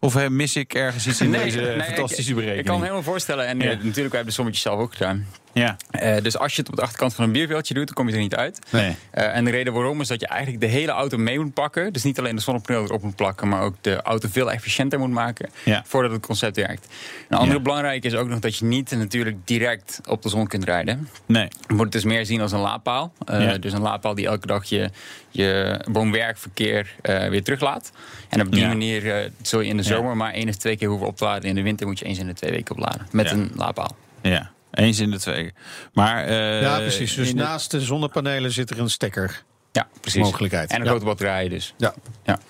[0.00, 2.60] Of eh, mis ik ergens iets in deze nee, fantastische berekening?
[2.60, 3.46] Ik kan me helemaal voorstellen.
[3.46, 3.64] En Ja.
[3.64, 5.26] natuurlijk, wij hebben de sommetjes zelf ook gedaan.
[5.58, 8.08] Ja, Eh, dus als je het op de achterkant van een bierveeltje doet, dan kom
[8.08, 8.58] je er niet uit.
[8.70, 8.96] nee.
[9.10, 11.92] Eh, en de reden waarom is dat je eigenlijk de hele auto mee moet pakken.
[11.92, 15.10] Dus niet alleen de zonnepanelen erop moet plakken, maar ook de auto veel efficiënter moet
[15.10, 15.50] maken.
[15.64, 15.82] Ja.
[15.86, 16.86] Voordat het concept werkt.
[17.28, 17.62] Een andere Ja.
[17.62, 21.08] belangrijke is ook nog dat je niet natuurlijk direct op de zon kunt rijden.
[21.26, 21.48] Nee.
[21.66, 23.12] Je moet het dus meer zien als een laadpaal.
[23.26, 23.58] Eh, Ja.
[23.58, 24.90] Dus een laadpaal die elke dag je,
[25.30, 27.90] je woon-werkverkeer weer teruglaat.
[28.28, 31.06] En op die manier zul je in de zomer maar één of twee keer hoeven
[31.06, 31.48] op te laden.
[31.48, 33.06] In de winter moet je eens in de twee weken opladen.
[33.12, 33.96] Met een laadpaal.
[34.22, 34.50] Ja.
[34.70, 35.52] Eens in de twee.
[35.92, 37.14] Maar, eh, ja, precies.
[37.14, 39.42] Dus de- naast de zonnepanelen zit er een stekker.
[39.72, 40.22] Ja, precies.
[40.22, 40.70] Mogelijkheid.
[40.70, 40.88] En een Ja.
[40.90, 41.74] grote batterij dus.
[41.76, 41.94] Ja.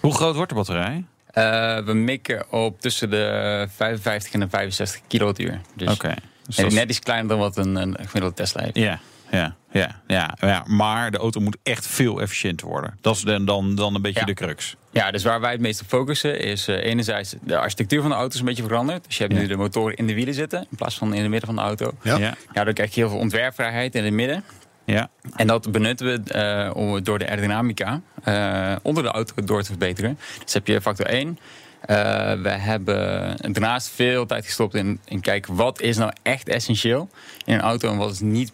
[0.01, 1.05] Hoe groot wordt de batterij?
[1.27, 5.61] Eh, we mikken op tussen de 55 en de 65 kilowattuur.
[5.77, 6.15] Dus Oké.
[6.47, 8.77] Dus dat net iets kleiner dan wat een, een gemiddelde Tesla heeft.
[8.77, 9.01] Ja,
[9.31, 10.65] ja, ja, ja, ja.
[10.67, 12.99] Maar de auto moet echt veel efficiënter worden.
[13.01, 14.27] Dat is dan, dan, dan een beetje Ja.
[14.27, 14.77] de crux.
[14.91, 18.17] Ja, dus waar wij het meest op focussen is eh, enerzijds de architectuur van de
[18.17, 19.05] auto is een beetje veranderd.
[19.07, 19.41] Dus je hebt Ja.
[19.41, 21.63] nu de motoren in de wielen zitten in plaats van in het midden van de
[21.63, 21.93] auto.
[22.03, 22.35] Ja.
[22.53, 24.45] Ja, dan krijg je heel veel ontwerpvrijheid in het midden.
[24.85, 25.11] ja.
[25.37, 30.19] En dat benutten we om, door de aerodynamica eh, onder de auto door te verbeteren.
[30.45, 31.39] Dus heb je factor 1.
[31.81, 37.09] Eh, we hebben daarnaast veel tijd gestopt in, in kijken wat is nou echt essentieel
[37.45, 38.53] in een auto en wat is niet,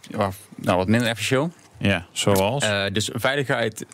[0.56, 1.50] nou, wat minder essentieel.
[1.78, 2.06] ja.
[2.12, 2.64] zoals?
[2.64, 3.86] Eh, dus veiligheid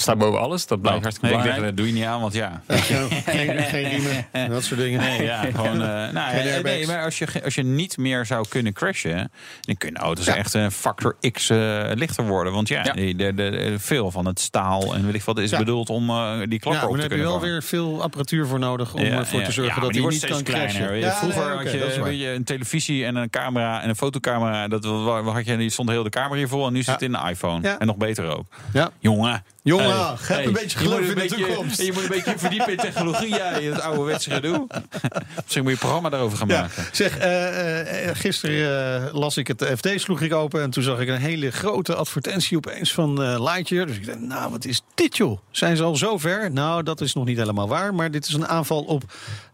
[0.00, 0.66] staat boven alles.
[0.66, 2.62] Dat blijft Oh, hartstikke nee, ik dat doe je niet aan, want ja.
[2.68, 5.00] geen, geen riemen, dat soort dingen.
[5.00, 8.72] Nee, ja, gewoon, eh, nou, nee, maar als je, als je niet meer zou kunnen
[8.72, 9.30] crashen,
[9.60, 10.36] dan kunnen auto's Ja.
[10.36, 12.52] echt een factor X eh, lichter worden.
[12.52, 12.92] Want ja, Ja.
[12.92, 15.58] De, de, de- veel van het staal en weet ik wat is Ja.
[15.58, 17.50] bedoeld om eh, die Ja, klapper op te heb je kunnen wel vangen.
[17.52, 19.46] weer veel apparatuur voor nodig om Ja, ervoor ja.
[19.46, 20.74] te zorgen Ja, dat die niet kan kleiner.
[20.74, 20.96] crashen.
[20.98, 24.68] Ja, Vroeger nee, had je, weet een televisie en een camera en een fotocamera.
[24.68, 24.84] Dat
[25.24, 26.92] had je, die stond heel de kamer hier vol en nu zit Ja.
[26.92, 27.62] het in een iPhone.
[27.68, 27.78] Ja.
[27.78, 28.46] En nog beter ook.
[28.72, 28.90] Ja.
[28.98, 29.44] Jongen.
[29.68, 31.82] Jongen, Hey, heb hey, een beetje je geloof in de beetje- toekomst.
[31.82, 34.66] Je moet een beetje verdiepen in technologie, ja, in het ouderwetse gedoe.
[35.44, 36.84] Misschien moet je een programma daarover gaan Ja, maken.
[36.92, 41.00] zeg, eh, eh, gisteren eh, las ik het FD, sloeg ik open en toen zag
[41.00, 43.86] ik een hele grote advertentie opeens van eh Lightyear.
[43.86, 45.38] Dus ik dacht, nou, wat is dit joh?
[45.50, 46.50] Zijn ze al zover?
[46.52, 49.02] Nou, dat is nog niet helemaal waar, maar dit is een aanval op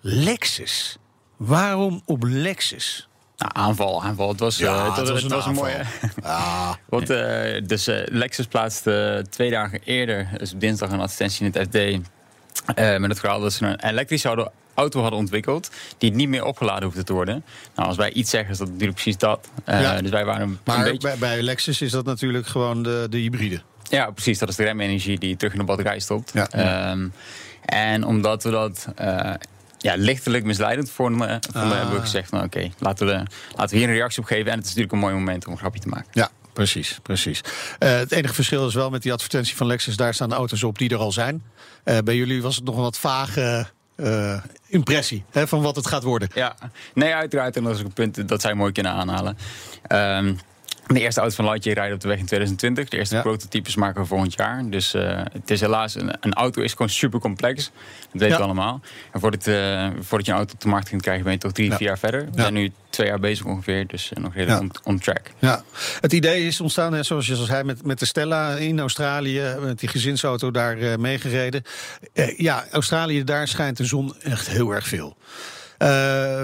[0.01, 0.97] Lexus.
[1.37, 3.09] Waarom op Lexus?
[3.37, 4.29] Nou, aanval, aanval.
[4.29, 5.83] Het was, Ja, eh, het, het was een was een mooie.
[6.23, 11.47] Ah, Want, eh, dus eh, Lexus plaatste twee dagen eerder, dus op dinsdag, een advertentie
[11.47, 12.09] in het FD.
[13.01, 15.71] met het verhaal dat ze een elektrische auto- auto hadden ontwikkeld.
[15.99, 17.45] die niet meer opgeladen hoefde te worden.
[17.75, 19.49] Nou, als wij iets zeggen, is dat natuurlijk precies dat.
[19.67, 20.01] Ja.
[20.01, 20.99] Dus wij waren een, maar een beetje.
[20.99, 23.61] bij, bij Lexus is dat natuurlijk gewoon de, de hybride.
[23.91, 24.39] Ja, precies.
[24.39, 26.31] Dat is de remenergie die terug in de batterij stopt.
[26.35, 26.49] Ja.
[26.51, 27.09] Ehm,
[27.65, 29.31] en omdat we dat eh,
[29.85, 31.79] ja, lichtelijk misleidend vonden, vonden Ah.
[31.79, 33.13] hebben we gezegd: van, oké, laten, we,
[33.57, 34.51] laten we hier een reactie op geven.
[34.51, 36.09] En het is natuurlijk een mooi moment om een grapje te maken.
[36.13, 36.99] Ja, precies.
[37.03, 37.41] precies.
[37.79, 40.79] Eh, het enige verschil is wel met die advertentie van Lexus, daar staan auto's op
[40.79, 41.43] die er al zijn.
[41.85, 43.67] Eh, bij jullie was het nog een wat vage
[43.97, 46.29] eh, impressie hè, van wat het gaat worden.
[46.35, 46.57] Ja,
[46.95, 47.57] nee, uiteraard.
[47.57, 49.39] En dat is ook een punt dat zij mooi kunnen aanhalen.
[49.87, 50.35] Ehm,
[50.87, 52.89] de eerste auto van Lightyear rijden op de weg in 2020.
[52.89, 53.21] De eerste Ja.
[53.21, 54.63] prototypes maken we volgend jaar.
[54.71, 57.65] Dus eh, het is helaas, een, een auto is gewoon super complex.
[57.65, 57.73] Dat
[58.13, 58.37] weten Ja.
[58.37, 58.81] we allemaal.
[59.13, 61.53] En voordat, eh, voordat je een auto op de markt kunt krijgen, ben je toch
[61.53, 61.77] drie, Ja.
[61.77, 62.25] vier jaar verder.
[62.35, 65.31] We zijn nu twee jaar bezig ongeveer, dus eh, nog redelijk on, on track.
[65.39, 65.63] Ja,
[66.01, 69.43] het idee is ontstaan, hè, zoals je al zei, met, met de Stella in Australië,
[69.61, 71.63] met die gezinsauto daar meegereden.
[72.37, 75.17] Ja, Australië, daar schijnt de zon echt heel erg veel.
[75.79, 75.89] Eh,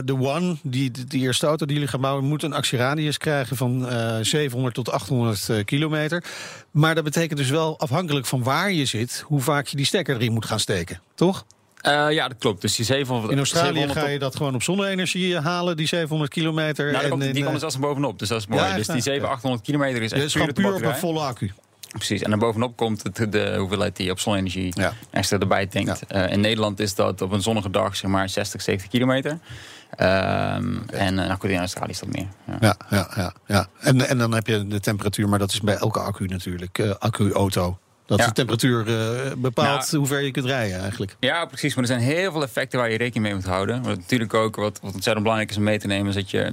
[0.05, 3.89] de One, die, die eerste auto die jullie gaan bouwen, moet een actieradius krijgen van
[3.89, 6.25] eh 700 tot 800 eh, kilometer.
[6.71, 10.15] Maar dat betekent dus wel, afhankelijk van waar je zit, hoe vaak je die stekker
[10.15, 11.45] erin moet gaan steken, toch?
[11.81, 12.61] Eh, ja, dat klopt.
[12.61, 13.33] Dus die 700...
[13.33, 16.93] In Australië 700 ga je dat gewoon op zonne-energie eh, halen, die 700 kilometer.
[16.93, 18.63] Nou, en komt, die eh, komen zelfs bovenop, dus dat is mooi.
[18.63, 19.03] Ja, dus die ja.
[19.03, 21.53] 700, 800 kilometer is echt is puur puur op een volle accu.
[21.97, 24.93] Precies, en dan bovenop komt het, de hoeveelheid die je op zonne-energie Ja.
[25.11, 26.07] extra erbij tankt.
[26.07, 29.39] Eh, in Nederland is dat op een zonnige dag zeg maar 60, 70 kilometer.
[29.97, 32.27] Ehm, En eh, nou in Australië is dat meer.
[32.47, 32.57] Ja.
[32.61, 33.33] Ja, ja, ja.
[33.47, 33.67] ja.
[33.81, 36.79] En, en dan heb je de temperatuur, maar dat is bij elke accu natuurlijk.
[36.79, 37.79] eh, Accu-auto.
[38.07, 38.27] Dat Ja.
[38.27, 38.85] de temperatuur
[39.39, 41.17] bepaalt Nou, hoe ver je kunt rijden eigenlijk.
[41.21, 41.75] Ja, precies.
[41.75, 43.83] Maar er zijn heel veel effecten waar je rekening mee moet houden.
[43.83, 46.09] Wat natuurlijk ook wat, wat ontzettend belangrijk is om mee te nemen...
[46.09, 46.53] is dat je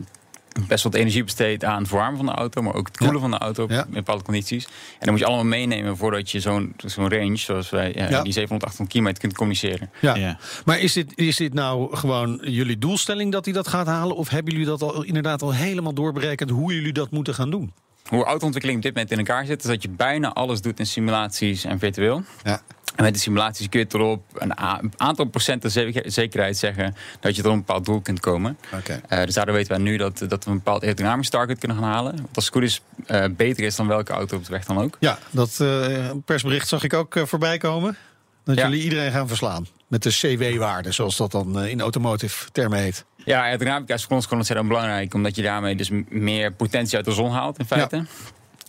[0.68, 2.62] best wat energie besteedt aan het verwarmen van de auto...
[2.62, 3.22] maar ook het koelen Ja.
[3.22, 3.86] van de auto Ja.
[3.86, 4.66] in bepaalde condities.
[4.66, 7.36] En dat moet je allemaal meenemen voordat je zo'n zo'n range...
[7.38, 8.22] zoals wij ja, Ja.
[8.24, 9.90] die 700, 800 kilometer kunt communiceren.
[10.02, 10.16] Ja.
[10.16, 10.38] Ja.
[10.66, 14.16] Maar is dit, is dit nou gewoon jullie doelstelling dat hij dat gaat halen?
[14.16, 17.74] Of hebben jullie dat al inderdaad al helemaal doorberekend hoe jullie dat moeten gaan doen?
[18.08, 19.60] Hoe autoontwikkeling op dit moment in elkaar zit...
[19.64, 22.24] is dat je bijna alles doet in simulaties en virtueel.
[22.44, 22.62] Ja.
[22.98, 24.58] En met de simulaties kun je tot op een
[24.98, 28.58] aantal procenten zeker- zekerheid zeggen dat je tot een bepaald doel kunt komen.
[28.74, 29.02] Oké.
[29.08, 31.86] Eh, dus daardoor weten wij nu dat, dat we een bepaald aerodynamisch target kunnen gaan
[31.86, 32.12] halen.
[32.16, 34.78] Wat als het goed is eh, beter is dan welke auto op de weg dan
[34.78, 34.98] ook.
[35.00, 37.98] Ja, dat eh, persbericht zag ik ook voorbij komen.
[38.44, 38.68] Dat Ja.
[38.68, 39.68] jullie iedereen gaan verslaan.
[39.88, 43.06] Met de CW-waarde, zoals dat dan in automotive termen heet.
[43.26, 45.14] Ja, aerodynamica is voor ons gewoon ontzettend belangrijk.
[45.14, 48.06] Omdat je daarmee dus meer potentie uit de zon haalt in feite.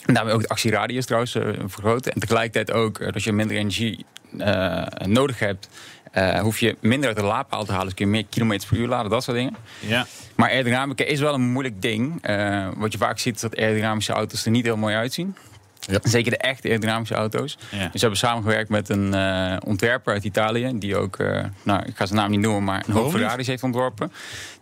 [0.06, 1.32] En daarmee ook de actieradius trouwens
[1.66, 2.12] vergroten.
[2.12, 4.04] En tegelijkertijd ook, als je minder energie
[4.38, 5.68] eh, nodig hebt...
[6.12, 7.86] eh, hoef je minder uit de laadpaal te halen.
[7.86, 9.56] Dus kun je meer kilometers per uur laden, dat soort dingen.
[9.80, 10.06] Ja.
[10.36, 12.22] Maar aerodynamica is wel een moeilijk ding.
[12.22, 15.36] Eh, wat je vaak ziet is dat aerodynamische auto's er niet heel mooi uitzien.
[15.80, 15.98] Ja.
[16.02, 17.58] Zeker de echte aerodynamische auto's.
[17.70, 17.78] Ja.
[17.78, 19.14] Dus we hebben samengewerkt met een
[19.62, 20.78] ontwerper uit Italië.
[20.78, 21.16] Die ook,
[21.62, 23.10] nou, ik ga zijn naam niet noemen, maar een hoop?
[23.10, 24.12] Ferraris heeft ontworpen.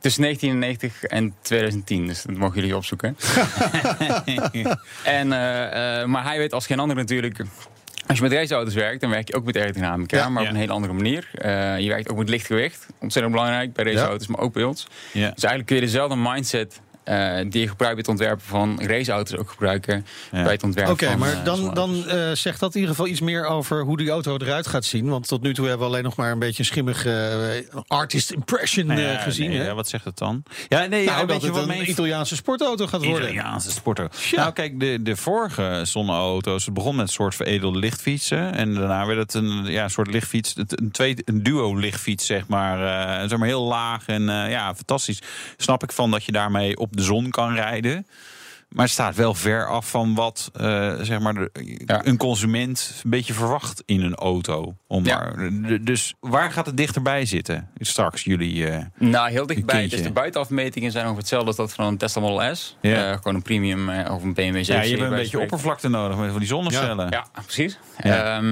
[0.01, 2.07] Tussen 1990 en 2010.
[2.07, 3.17] Dus dat mogen jullie opzoeken.
[5.05, 5.29] en,
[6.11, 7.39] maar hij weet als geen ander natuurlijk.
[8.07, 10.29] Als je met raceauto's werkt, dan werk je ook met aerodynamica, Ja.
[10.29, 10.55] maar op Ja.
[10.55, 11.29] een hele andere manier.
[11.35, 12.87] Eh, je werkt ook met lichtgewicht.
[13.01, 14.87] Ontzettend belangrijk bij raceauto's, maar ook bij ons.
[15.13, 15.21] Ja.
[15.21, 19.39] Dus eigenlijk kun je dezelfde mindset eh, die je gebruikt bij het ontwerpen van raceauto's
[19.39, 20.43] ook gebruiken Ja.
[20.43, 23.11] bij het ontwerpen Oké, van maar eh, dan, dan eh, zegt dat in ieder geval
[23.11, 25.09] iets meer over hoe die auto eruit gaat zien.
[25.09, 27.11] Want tot nu toe hebben we alleen nog maar een beetje een schimmige
[27.73, 29.49] eh, artist impression Nou eh, ja, gezien.
[29.51, 29.65] nee, hè?
[29.65, 30.43] ja, wat zegt het dan?
[30.69, 33.31] Ja, nee, Nou, ja, dat je het wat een Italiaanse sportauto gaat worden.
[33.33, 34.09] Italiaanse sporter.
[34.31, 34.37] Ja.
[34.41, 38.55] Nou, kijk, de, de vorige zonneauto's, het begon met een soort veredelde lichtfietsen.
[38.55, 42.75] En daarna werd het een ja, soort lichtfiets, een, twee, een duo lichtfiets, zeg maar.
[43.23, 45.23] eh, zeg maar heel laag en eh, ja, fantastisch.
[45.57, 48.07] Snap ik van dat je daarmee op de zon kan rijden.
[48.69, 51.51] Maar het staat wel ver af van wat eh, zeg maar de-
[51.87, 52.07] Ja.
[52.07, 54.75] een consument een beetje verwacht in een auto.
[54.87, 55.19] Om Ja.
[55.37, 55.51] maar,
[55.85, 57.71] dus waar gaat het dichterbij zitten?
[57.79, 58.67] Straks jullie.
[58.71, 59.89] eh, Nou, heel dichtbij.
[59.89, 62.77] Dus de buitenafmetingen zijn ongeveer hetzelfde als dat van een Tesla Model S.
[62.81, 63.11] Ja.
[63.11, 64.75] Eh, gewoon een premium of een BMW 7.
[64.75, 67.11] ja, je hebt een beetje oppervlakte nodig met van die zonnecellen.
[67.11, 67.79] Ja, precies.
[68.03, 68.43] Ja.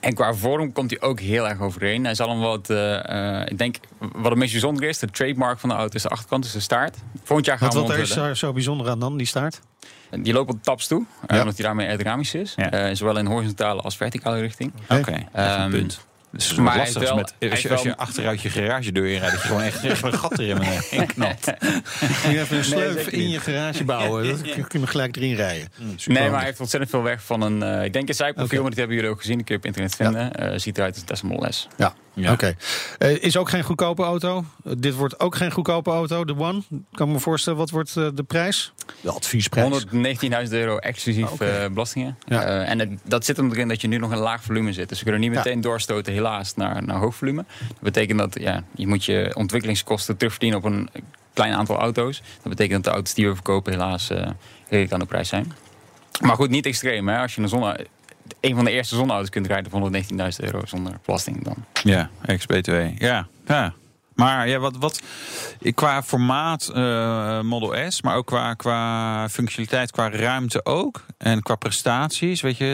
[0.00, 2.04] En qua vorm komt hij ook heel erg overeen.
[2.04, 5.58] Hij zal hem wat, eh, eh, ik denk, wat het meest bijzonder is, de trademark
[5.58, 6.96] van de auto is de achterkant, dus de staart.
[7.24, 9.60] Volgend jaar gaan Wat, we wat er is daar zo bijzonder aan dan, die staart?
[10.10, 11.40] Die loopt op taps toe, eh, Ja.
[11.40, 12.52] omdat hij daarmee aerodynamisch is.
[12.56, 12.70] Ja.
[12.70, 14.72] Eh, zowel in horizontale als verticale richting.
[14.88, 16.04] Oké, echt een Ehm, punt.
[16.38, 19.32] Dus het maar is lastig wel- met, als, je, als je achteruit je garagedeur inrijdt,
[19.34, 21.46] dat je gewoon echt, echt een gat erin in knapt.
[22.00, 24.28] Moet je even een sleuf in je garage bouwen.
[24.28, 25.68] Dat kun je hem gelijk erin rijden.
[26.06, 28.70] Nee, maar hij heeft ontzettend veel weg van een, eh, ik denk een zijprofiel, maar
[28.70, 29.36] dat hebben jullie ook gezien.
[29.36, 30.32] Die kun je op internet vinden.
[30.32, 31.68] Eh, ziet eruit als een Tesla Model S.
[31.76, 32.32] Ja, Ja.
[32.32, 32.54] oké.
[32.98, 34.44] Eh, is ook geen goedkope auto.
[34.78, 36.62] Dit wordt ook geen goedkope auto, de One.
[36.92, 38.72] Kan ik me voorstellen, wat wordt eh, de prijs?
[39.00, 39.84] De adviesprijs.
[39.84, 41.44] 119.000 euro exclusief Oké.
[41.44, 42.18] eh, belastingen.
[42.26, 42.42] Ja.
[42.42, 44.88] Eh, en het- dat zit hem erin dat je nu nog een laag volume zit.
[44.88, 45.36] Dus we kunnen niet Ja.
[45.36, 47.44] meteen doorstoten, helaas, naar, naar hoog volume.
[47.68, 50.88] Dat betekent dat ja, je moet je ontwikkelingskosten terugverdienen op een
[51.32, 52.22] klein aantal auto's.
[52.42, 54.28] Dat betekent dat de auto's die we verkopen helaas eh
[54.68, 55.52] redelijk aan de prijs zijn.
[56.20, 57.08] Maar goed, niet extreem.
[57.08, 57.18] Hè?
[57.20, 57.86] Als je een, zonne,
[58.40, 62.72] een van de eerste zonneauto's kunt rijden voor 119.000 euro zonder belasting, dan Ja, ex-BTW.
[62.98, 63.72] Ja, ja.
[64.14, 65.00] Maar ja, wat, wat
[65.74, 71.04] qua formaat eh, Model S, maar ook qua, qua functionaliteit, qua ruimte ook.
[71.18, 72.64] En qua prestaties, weet je,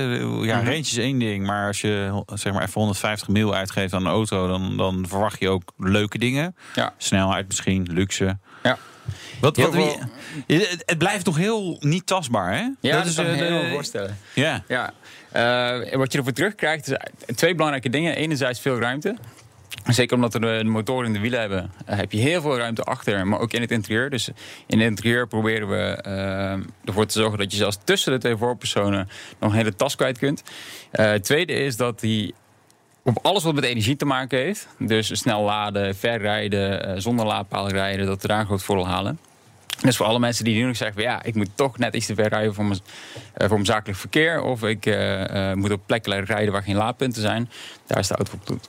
[0.43, 0.65] ja, Mhm.
[0.67, 1.47] range is één ding.
[1.47, 5.41] Maar als je zeg maar even 150 mil uitgeeft aan een auto, dan, dan verwacht
[5.41, 6.57] je ook leuke dingen.
[6.75, 6.93] Ja.
[6.97, 8.39] Snelheid misschien, luxe.
[8.63, 8.79] Ja.
[9.41, 9.99] Wat, Heel wat,
[10.47, 12.69] het, blijft toch heel niet tastbaar, hè?
[12.81, 14.19] Ja, dat, is kan ik eh, me helemaal voorstellen.
[14.35, 14.93] Ja, Ja,
[15.33, 16.97] eh, wat je ervoor terugkrijgt is
[17.37, 18.17] twee belangrijke dingen.
[18.17, 19.17] Enerzijds veel ruimte.
[19.87, 22.83] Zeker omdat we de motoren in de wielen hebben, eh, heb je heel veel ruimte
[22.83, 24.11] achter, maar ook in het interieur.
[24.11, 24.29] Dus
[24.67, 26.53] in het interieur proberen we eh,
[26.85, 29.09] ervoor te zorgen dat je zelfs tussen de twee voorpersonen
[29.39, 30.43] nog een hele tas kwijt kunt.
[30.91, 32.35] Eh, het tweede is dat die
[33.05, 37.27] op alles wat met energie te maken heeft, dus snel laden, ver rijden, eh, zonder
[37.27, 39.19] laadpaal rijden, dat we daar een groot halen.
[39.81, 42.07] Dus voor alle mensen die nu nog zeggen: van, ja, ik moet toch net iets
[42.07, 42.81] te ver rijden voor mijn,
[43.35, 44.43] eh, voor mijn zakelijk verkeer.
[44.43, 47.51] Of ik eh, eh, moet op plekken rijden waar geen laadpunten zijn.
[47.87, 48.69] Daar is de auto voor bedoeld.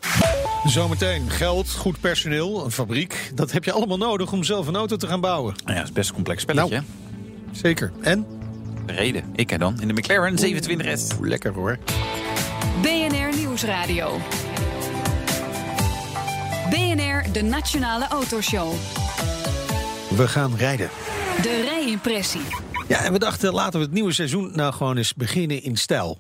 [0.66, 3.32] Zometeen geld, goed personeel, een fabriek.
[3.36, 5.56] Dat heb je allemaal nodig om zelf een auto te gaan bouwen.
[5.66, 6.76] ja, dat is best een complex spelletje.
[6.76, 6.86] Nou.
[7.52, 7.92] Zeker.
[8.02, 8.26] En?
[8.86, 9.24] Reden.
[9.36, 11.18] Ik hè dan in de McLaren 27S.
[11.20, 11.78] Oeh, lekker hoor.
[12.82, 14.20] BNR Nieuwsradio.
[16.70, 18.74] BNR, de Nationale Autoshow.
[20.16, 20.90] We gaan rijden.
[21.42, 22.42] De rijimpressie.
[22.88, 26.20] Ja, en we dachten laten we het nieuwe seizoen nou gewoon eens beginnen in stijl.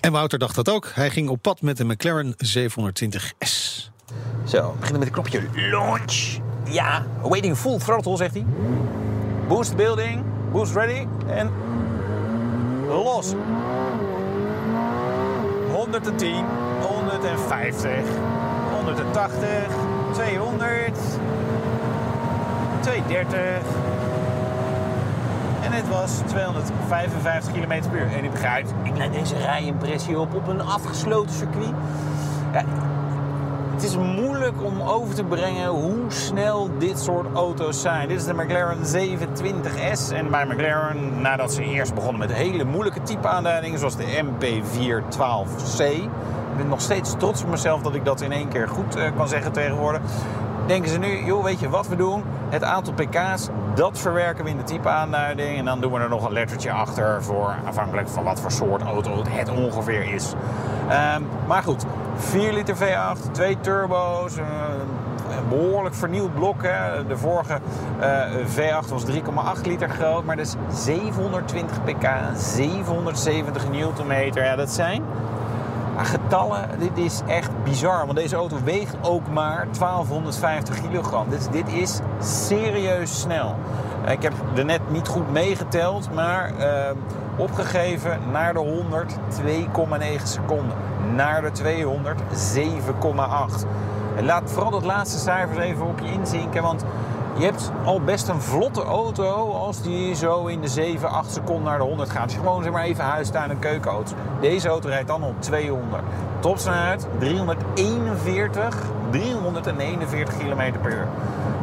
[0.00, 0.90] En Wouter dacht dat ook.
[0.94, 3.90] Hij ging op pad met de McLaren 720S.
[4.44, 6.38] Zo, we beginnen met het knopje launch.
[6.70, 8.44] Ja, waiting full throttle, zegt hij.
[9.48, 11.50] Boost building, boost ready en
[12.88, 13.32] los.
[15.72, 16.44] 110,
[16.80, 17.90] 150,
[18.70, 19.66] 180,
[20.12, 20.98] 200,
[22.84, 23.40] 230.
[25.62, 28.12] En het was 255 km per uur.
[28.16, 31.72] En u begrijpt, ik leid deze rijimpressie op op een afgesloten circuit.
[33.74, 38.08] Het is moeilijk om over te brengen hoe snel dit soort auto's zijn.
[38.08, 40.12] Dit is de McLaren 720S.
[40.12, 43.78] En bij McLaren, nadat ze eerst begonnen met hele moeilijke typeaanduidingen...
[43.78, 45.82] zoals de MP412C...
[46.54, 49.16] Ik ben nog steeds trots op mezelf dat ik dat in één keer goed eh,
[49.16, 50.00] kan zeggen tegenwoordig.
[50.66, 52.22] Denken ze nu, joh, weet je wat we doen?
[52.48, 55.58] Het aantal pk's, dat verwerken we in de typeaanduiding.
[55.58, 58.82] En dan doen we er nog een lettertje achter voor afhankelijk van wat voor soort
[58.82, 60.32] auto het ongeveer is.
[60.88, 61.84] Ehm, maar goed,
[62.16, 64.44] 4 liter V8, twee turbo's, eh,
[65.38, 66.62] een behoorlijk vernieuwd blok.
[66.62, 67.06] Hè.
[67.06, 67.58] De vorige
[68.00, 74.44] eh, V8 was 3,8 liter groot, maar dus 720 pk, 770 newtonmeter.
[74.44, 75.02] Ja, dat zijn
[75.96, 78.06] getallen, dit is echt bizar.
[78.06, 81.28] Want deze auto weegt ook maar 1250 kilogram.
[81.30, 83.56] Dus dit is serieus snel.
[84.10, 86.90] Ik heb er net niet goed meegeteld, maar eh,
[87.36, 90.76] opgegeven naar de 100 2,9 seconden.
[91.14, 93.66] Naar de 200 7,8.
[94.16, 96.84] En laat vooral dat laatste cijfer even op je inzinken, want
[97.36, 101.64] je hebt al best een vlotte auto als die zo in de 7, 8 seconden
[101.64, 102.32] naar de 100 gaat.
[102.32, 104.14] Je gewoon zeg maar even huistuin en keukenauto.
[104.40, 106.02] Deze auto rijdt dan op 200.
[106.38, 108.76] Topsnelheid 341,
[109.10, 111.06] 341 km per uur.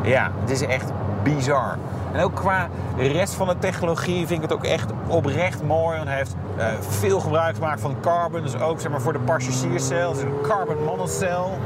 [0.03, 0.91] Ja, het is echt
[1.23, 1.77] bizar.
[2.11, 5.95] En ook qua rest van de technologie vind ik het ook echt oprecht mooi.
[5.95, 8.41] Want hij heeft uh, veel gebruik gemaakt van carbon.
[8.41, 10.13] Dus ook zeg maar, voor de passagierscel.
[10.13, 11.57] Dus een carbon monocel.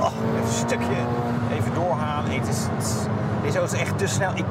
[0.00, 0.96] Oh, even een stukje
[2.46, 2.94] is, het is,
[3.42, 4.30] deze auto is echt te snel.
[4.34, 4.44] Ik,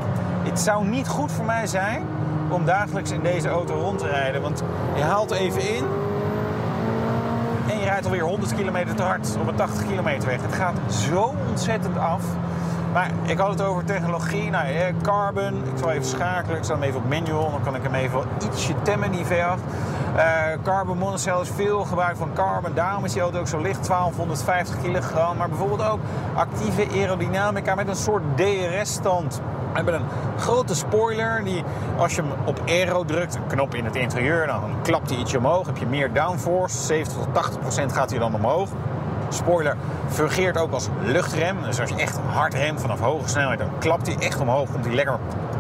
[0.43, 2.03] het zou niet goed voor mij zijn
[2.49, 4.41] om dagelijks in deze auto rond te rijden.
[4.41, 4.63] Want
[4.95, 5.85] je haalt even in
[7.69, 10.41] en je rijdt alweer 100 kilometer te hard op een 80 kilometer weg.
[10.41, 12.21] Het gaat zo ontzettend af.
[12.93, 14.49] Maar ik had het over technologie.
[14.49, 15.55] Nou, carbon.
[15.55, 16.57] Ik zal even schakelen.
[16.57, 17.51] Ik zal hem even op manual.
[17.51, 19.61] Dan kan ik hem even ietsje temmen, die V8.
[20.15, 20.23] Uh,
[20.63, 22.73] carbon monocel is veel gebruik van carbon.
[22.73, 25.37] Daarom is die auto ook zo licht, 1250 kilogram.
[25.37, 25.99] Maar bijvoorbeeld ook
[26.33, 29.35] actieve aerodynamica met een soort DRS-stand.
[29.35, 31.63] We hebben een grote spoiler die
[31.97, 35.37] als je hem op aero drukt, een knop in het interieur, dan klapt hij ietsje
[35.37, 35.65] omhoog.
[35.65, 38.69] Heb je meer downforce, 70 tot 80 procent gaat hij dan omhoog.
[39.29, 39.75] Spoiler
[40.07, 41.57] fungeert ook als luchtrem.
[41.63, 44.71] Dus als je echt hard remt vanaf hoge snelheid, dan klapt hij echt omhoog.
[44.71, 45.19] Komt hij lekker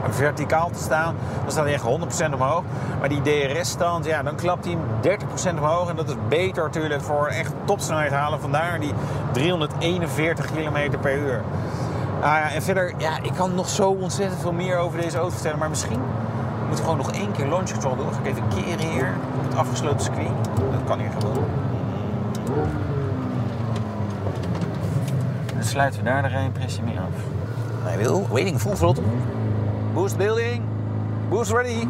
[0.09, 1.15] verticaal te staan.
[1.41, 1.83] Dan staat hij echt
[2.29, 2.63] 100% omhoog.
[2.99, 5.89] Maar die DRS-stand, ja, dan klapt hij 30% omhoog.
[5.89, 8.39] En dat is beter natuurlijk voor echt topsnelheid halen.
[8.39, 8.93] Vandaar die
[9.31, 11.41] 341 km per uur.
[12.21, 15.33] Ah, ja, en verder, ja, ik kan nog zo ontzettend veel meer over deze auto
[15.33, 15.59] vertellen.
[15.59, 15.99] Maar misschien
[16.67, 18.05] moet ik gewoon nog één keer launch control doen.
[18.05, 20.29] Dan ga ik even keren hier op het afgesloten circuit.
[20.71, 21.45] Dat kan hier gewoon.
[25.53, 27.35] Dan sluiten we daar de rijimpressie mee af.
[27.83, 28.27] Hij wil.
[28.29, 29.03] Waiting full throttle.
[29.97, 30.63] Boost building.
[31.29, 31.87] Boost ready.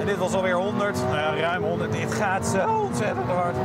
[0.00, 0.98] En dit was alweer 100.
[1.02, 1.92] Nou ja, ruim 100.
[1.92, 3.56] Dit gaat zo ontzettend hard.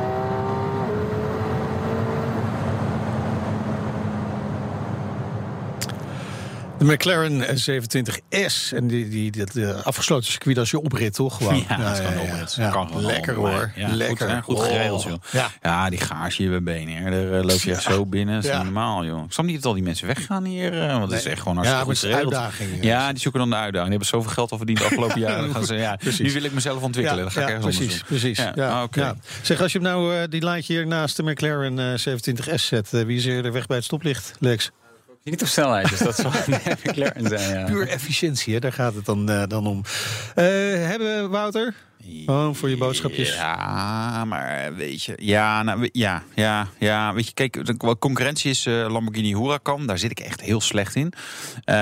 [6.79, 8.73] De McLaren 27S.
[8.75, 11.37] En die, die, dat uh, afgesloten circuit als je oprit, toch?
[11.37, 11.65] Gewoon.
[11.69, 12.53] Ja, dat kan oprit.
[12.55, 13.51] Ja, kan gewoon Lekker allemaal.
[13.53, 13.71] hoor.
[13.75, 14.17] Ja, Lekker.
[14.27, 14.41] Goed, hè?
[14.41, 15.13] goed geregeld, joh.
[15.31, 15.49] Ja.
[15.61, 17.11] Ja, die garage bij benen.
[17.11, 18.35] Daar eh, loop je echt zo binnen.
[18.35, 18.63] Dat is Ja.
[18.63, 19.23] normaal, joh.
[19.25, 20.81] Ik snap niet dat al die mensen weggaan hier.
[20.81, 22.33] eh, want het is echt gewoon Ja, hartstikke maar goed geregeld.
[22.33, 22.99] uitdaging, ja.
[23.05, 23.89] Ja, die zoeken dan de uitdaging.
[23.89, 25.41] Die hebben zoveel geld al verdiend de afgelopen jaren.
[25.43, 26.19] Dan gaan ze, ja, Precies.
[26.19, 27.23] nu wil ik mezelf ontwikkelen.
[27.23, 28.37] Dan ga ik ja, ergens precies, precies.
[28.37, 29.15] Ja, Ja, ah, ja.
[29.41, 32.93] Zeg, als je hem nou eh, die lijntje hier naast de McLaren eh, 27S zet,
[32.93, 34.71] eh, wie is er weg bij het stoplicht, Lex?
[35.29, 37.59] Niet op snelheid, dus dat zal een McLaren zijn.
[37.59, 37.65] Ja.
[37.65, 38.59] Puur efficiëntie, hè?
[38.59, 39.81] daar gaat het dan, eh, dan om.
[40.35, 40.45] Eh,
[40.87, 41.73] hebben we Wouter?
[42.25, 43.33] Oh, voor je boodschapjes.
[43.35, 48.49] Ja, maar weet je, ja, nou, ja, ja, ja, weet je, kijk, de wat concurrentie
[48.49, 51.13] is eh, Lamborghini Huracan, daar zit ik echt heel slecht in.
[51.63, 51.75] Eh,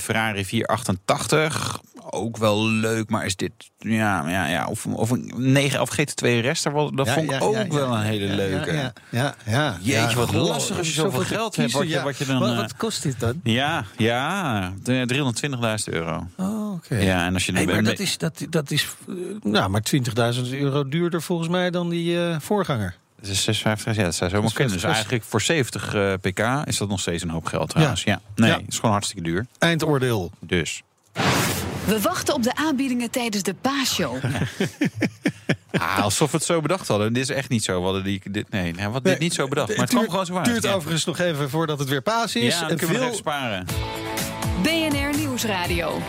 [0.00, 1.80] Ferrari 488,
[2.10, 6.64] ook wel leuk, maar is dit, ja, ja, ja, of, of een 911 GT2 Rest,
[6.64, 6.72] dat
[7.06, 8.72] Ja, vond ik ja, ook ja, wel een hele leuke.
[8.72, 9.76] Ja, ja, ja.
[9.80, 12.50] Jeetje, wat goh, lastig als je zoveel geld hebt, wat je- wat je dan, Wat,
[12.50, 13.40] eh, wat kost dit dan?
[13.42, 16.26] Ja, ja, de 320.000 euro.
[16.36, 16.96] Oh, oké.
[16.96, 19.82] Ja, en als je Hey, maar dat is, dat, dat is eh, nou, maar
[20.34, 22.94] 20.000 euro duurder volgens mij dan die eh, voorganger.
[23.20, 24.72] Dat is 56, ja, dat zou zomaar kunnen.
[24.74, 28.02] Dus eigenlijk voor 70 eh, pk is dat nog steeds een hoop geld trouwens.
[28.02, 28.20] Ja.
[28.34, 28.56] Nee, Ja.
[28.56, 29.46] het is gewoon hartstikke duur.
[29.58, 30.30] Eindoordeel.
[30.40, 30.82] Dus.
[31.84, 34.16] We wachten op de aanbiedingen tijdens de paasshow.
[35.78, 37.12] Ah, alsof we het zo bedacht hadden.
[37.12, 37.78] Dit is echt niet zo.
[37.78, 39.68] We hadden die, dit, nee, we hadden dit niet zo bedacht.
[39.68, 40.44] Maar het kwam gewoon zo uit.
[40.44, 40.72] duurt ja.
[40.72, 42.54] overigens nog even voordat het weer paas is.
[42.54, 43.66] Ja, dan En kunnen we veel, even sparen.
[44.62, 46.00] BNR Nieuwsradio.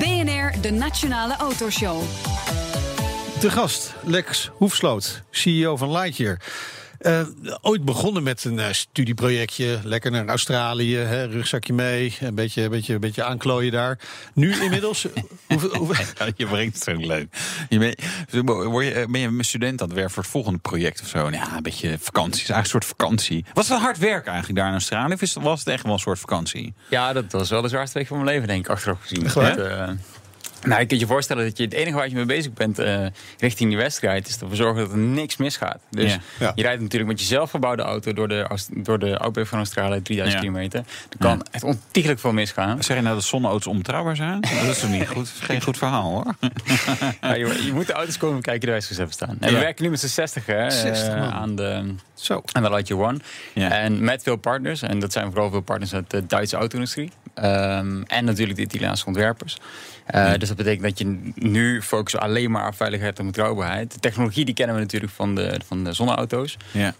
[0.00, 2.02] BNR, de Nationale Autoshow.
[3.40, 6.40] te gast, Lex Hoefsloot, CEO van Lightyear.
[7.00, 7.20] Eh,
[7.60, 9.78] ooit begonnen met een eh, studieprojectje.
[9.84, 12.16] Lekker naar Australië, hè, rugzakje mee.
[12.20, 13.98] Een beetje, een beetje, een beetje aanklooien daar.
[14.34, 15.06] Nu inmiddels...
[15.48, 17.34] hoeveel, hoeveel- Ja, je brengt het zo leuk.
[17.68, 18.00] Je bent,
[18.46, 21.30] word je, ben je een student aan het werk voor het volgende project of zo?
[21.30, 22.42] Ja, een beetje vakantie.
[22.42, 23.44] is eigenlijk een soort vakantie.
[23.52, 25.12] Was het hard werk eigenlijk daar in Australië?
[25.14, 26.74] Of was het echt wel een soort vakantie?
[26.90, 29.24] Ja, dat was wel de zwaarste week van mijn leven, denk ik, achteraf gezien.
[29.24, 29.88] Echt eh,
[30.64, 33.06] Nou, je kunt je voorstellen dat je het enige waar je mee bezig bent eh,
[33.38, 35.78] richting die wedstrijd is ervoor zorgen dat er niks misgaat.
[35.90, 36.18] Dus Ja.
[36.38, 36.52] Ja.
[36.54, 40.02] je rijdt natuurlijk met je zelf gebouwde auto door de, door de Outback van Australië,
[40.02, 40.48] 3000 Ja.
[40.48, 40.78] kilometer.
[41.10, 42.82] Er kan echt ontiegelijk veel misgaan.
[42.82, 44.40] Zeg je nou dat zonneauto's onbetrouwbaar zijn?
[44.40, 45.28] Dat is toch niet goed?
[45.40, 46.34] Geen goed verhaal hoor.
[47.20, 49.36] Ja, je, je moet de auto's komen kijken die de wijzigers hebben staan.
[49.40, 51.30] En we werken nu met z'n 60 hè, eh, 60 man.
[51.30, 52.42] aan de, Zo.
[52.52, 53.18] aan de Lightyear One.
[53.54, 53.70] Ja.
[53.70, 54.82] En met veel partners.
[54.82, 57.10] En dat zijn vooral veel partners uit de Duitse auto-industrie.
[57.40, 59.56] Ehm, en natuurlijk de Italiaanse ontwerpers.
[60.06, 63.92] Eh, Dus dat betekent dat je nu focust alleen maar op veiligheid en betrouwbaarheid.
[63.92, 66.56] De technologie die kennen we natuurlijk van de, van de zonneauto's.
[66.70, 66.94] Ja.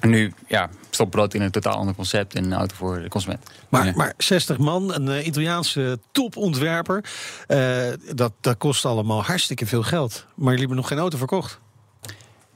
[0.00, 3.46] En nu ja, stopbrood in een totaal ander concept en een auto voor de consument.
[3.68, 3.92] Maar, Ja.
[3.96, 7.04] maar 60 man, een eh, Italiaanse topontwerper.
[7.46, 7.78] eh,
[8.14, 10.24] dat, dat kost allemaal hartstikke veel geld.
[10.34, 11.58] Maar jullie hebben nog geen auto verkocht.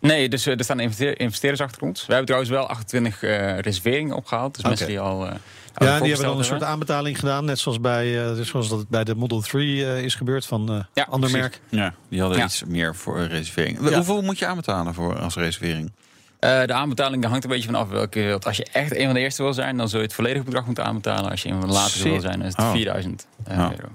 [0.01, 2.01] Nee, dus er staan investeer- investeerders achter ons.
[2.01, 4.55] We hebben trouwens wel 28 eh, reserveringen opgehaald.
[4.55, 5.29] Dus mensen die al.
[5.75, 7.45] Ja, die hebben dan een soort aanbetaling gedaan.
[7.45, 10.75] Net zoals, bij, eh, zoals dat bij de Model 3 eh, is gebeurd van eh
[10.95, 11.39] Ja, ander precies.
[11.39, 11.61] merk.
[11.69, 12.45] ja, die hadden Ja.
[12.45, 13.89] iets meer voor een reservering.
[13.89, 13.95] Ja.
[13.97, 15.93] Hoeveel moet je aanbetalen voor als reservering?
[16.39, 18.47] Eh, de aanbetaling hangt een beetje vanaf welke je wilt.
[18.47, 20.67] Als je echt een van de eerste wil zijn, dan zul je het volledige bedrag
[20.67, 21.31] moeten aanbetalen.
[21.31, 22.71] Als je een van de latere wil zijn, dan is het Oh.
[22.71, 23.71] 4000 eh, Oh.
[23.71, 23.89] euro.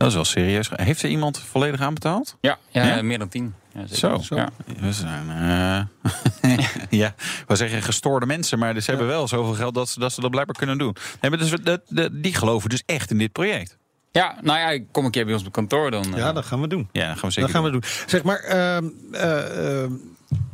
[0.00, 0.70] Dat is wel serieus.
[0.74, 2.36] Heeft er iemand volledig aanbetaald?
[2.40, 3.02] Ja, ja, Ja?
[3.02, 3.54] meer dan 10.
[3.74, 3.96] Ja, zeker.
[3.96, 4.18] Zo.
[4.18, 4.34] Zo.
[4.36, 4.48] Ja.
[4.80, 6.58] We zijn, eh,
[7.00, 7.14] ja,
[7.46, 10.30] we zeggen gestoorde mensen, maar ze hebben wel zoveel geld dat ze dat, ze dat
[10.30, 10.96] blijkbaar kunnen doen.
[11.20, 13.76] Nee, maar dus, dat, dat- die geloven dus echt in dit project.
[14.12, 16.04] ja, nou ja, kom een keer bij ons op kantoor dan.
[16.12, 16.18] eh.
[16.18, 16.88] Ja, dat gaan we doen.
[16.92, 17.82] Ja, dat gaan we zeker Dat gaan we doen.
[18.06, 19.92] Zeg maar, ehm, eh, ehm,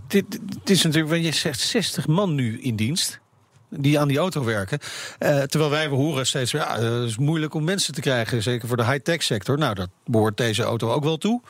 [0.06, 3.20] dit, dit is natuurlijk, want je zegt 60 man nu in dienst.
[3.68, 4.78] Die aan die auto werken.
[5.18, 8.42] Eh, terwijl wij we horen steeds, ja, eh, het is moeilijk om mensen te krijgen.
[8.42, 9.58] Zeker voor de high-tech sector.
[9.58, 11.40] Nou, dat behoort deze auto ook wel toe.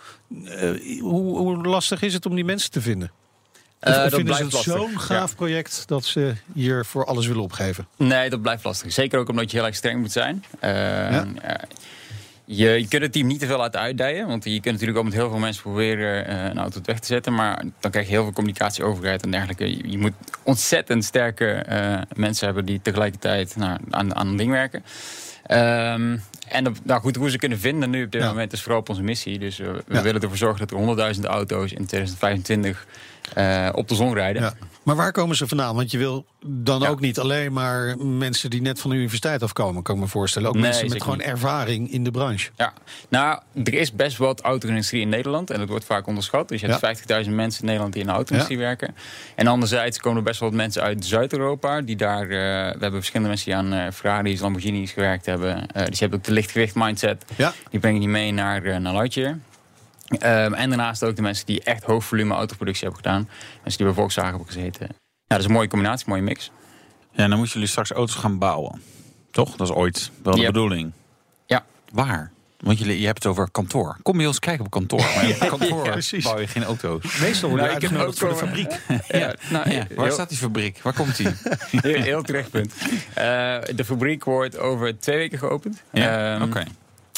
[0.44, 3.10] Eh, hoe, hoe lastig is het om die mensen te vinden?
[3.80, 7.26] Of, of dat vinden ze blijft het zo'n gaaf project dat ze hier voor alles
[7.26, 7.86] willen opgeven?
[7.96, 8.92] Nee, dat blijft lastig.
[8.92, 10.44] Zeker ook omdat je heel erg streng moet zijn.
[10.60, 11.26] Eh, Ja.
[12.46, 14.26] Je, je kunt het team niet te veel laten uitdijen.
[14.26, 17.06] Want je kunt natuurlijk ook met heel veel mensen proberen eh, een auto weg te
[17.06, 17.34] zetten.
[17.34, 19.76] Maar dan krijg je heel veel communicatie, overheid en dergelijke.
[19.76, 24.50] Je, je moet ontzettend sterke eh, mensen hebben die tegelijkertijd nou, aan, aan een ding
[24.50, 24.84] werken.
[25.46, 26.16] Ehm,
[26.48, 28.28] en nou goed, hoe ze kunnen vinden nu op dit Ja.
[28.28, 29.38] moment is vooral op onze missie.
[29.38, 30.02] Dus eh, we Ja.
[30.02, 30.76] willen ervoor zorgen dat er
[31.16, 32.86] 100.000 auto's in 2025
[33.34, 34.42] eh, op de zon rijden.
[34.42, 34.52] Ja.
[34.86, 35.74] Maar waar komen ze vandaan?
[35.76, 36.88] Want je wil dan Ja.
[36.88, 40.48] ook niet alleen maar mensen die net van de universiteit afkomen, kan ik me voorstellen.
[40.48, 41.26] Ook Nee, mensen met gewoon niet.
[41.26, 42.50] ervaring in de branche.
[42.56, 42.72] Ja,
[43.08, 46.48] nou, er is best wat auto-industrie in Nederland en dat wordt vaak onderschat.
[46.48, 46.86] Dus je hebt Ja.
[46.86, 48.94] 50.000 mensen in Nederland die in de auto-industrie werken.
[49.34, 52.22] En anderzijds komen er best wel wat mensen uit Zuid-Europa die daar.
[52.22, 55.66] eh, we hebben verschillende mensen die aan eh, Ferraris, Lamborghinis gewerkt hebben.
[55.70, 57.24] Eh, dus je hebt ook de lichtgewicht mindset.
[57.36, 57.52] Ja.
[57.70, 59.38] Die brengen die mee naar, naar Lightyear.
[60.18, 63.28] Ehm, en daarnaast ook de mensen die echt hoog volume autoproductie hebben gedaan.
[63.54, 64.86] Mensen die bij Volkswagen hebben gezeten.
[64.90, 64.94] Ja,
[65.26, 66.50] dat is een mooie combinatie, een mooie mix.
[67.12, 68.82] Ja, dan moeten jullie straks auto's gaan bouwen.
[69.30, 69.56] Toch?
[69.56, 70.92] Dat is ooit wel de bedoeling.
[71.46, 71.64] Ja.
[71.92, 72.30] Waar?
[72.60, 73.96] Want jullie, je hebt het over kantoor.
[74.02, 75.00] Kom bij ons kijken op kantoor.
[75.14, 76.24] Maar op kantoor Ja, precies.
[76.24, 77.18] bouw je geen auto's.
[77.18, 78.80] Meestal worden Nou, we ik heb uitgenodigd voor de fabriek.
[79.20, 80.80] Ja, nou, Ja, waar heel- staat die fabriek?
[80.82, 81.28] Waar komt die?
[81.82, 82.74] Heel, heel terecht punt.
[83.14, 83.24] Eh,
[83.74, 85.82] de fabriek wordt over twee weken geopend.
[85.92, 86.62] Ja, Ehm, oké.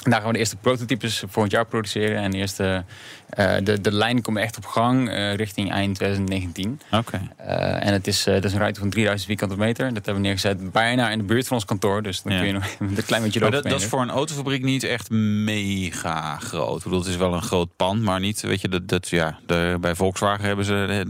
[0.03, 2.17] Daar gaan we de eerste prototypes volgend jaar produceren.
[2.17, 2.85] En de, eerste,
[3.29, 6.81] eh, de, de lijn komt echt op gang eh, richting eind 2019.
[6.93, 7.21] Oké.
[7.37, 9.87] Eh, en het is, dat is een ruimte van 3000 vierkante meter.
[9.87, 12.03] Dat hebben we neergezet bijna in de buurt van ons kantoor.
[12.03, 12.39] Dus dan Ja.
[12.39, 12.65] kun je nog
[12.97, 16.77] een klein beetje Maar dat, dat is voor een autofabriek niet echt mega groot.
[16.77, 19.39] Ik bedoel, het is wel een groot pand, maar niet, weet je, dat, dat ja,
[19.47, 21.05] de, bij Volkswagen hebben ze,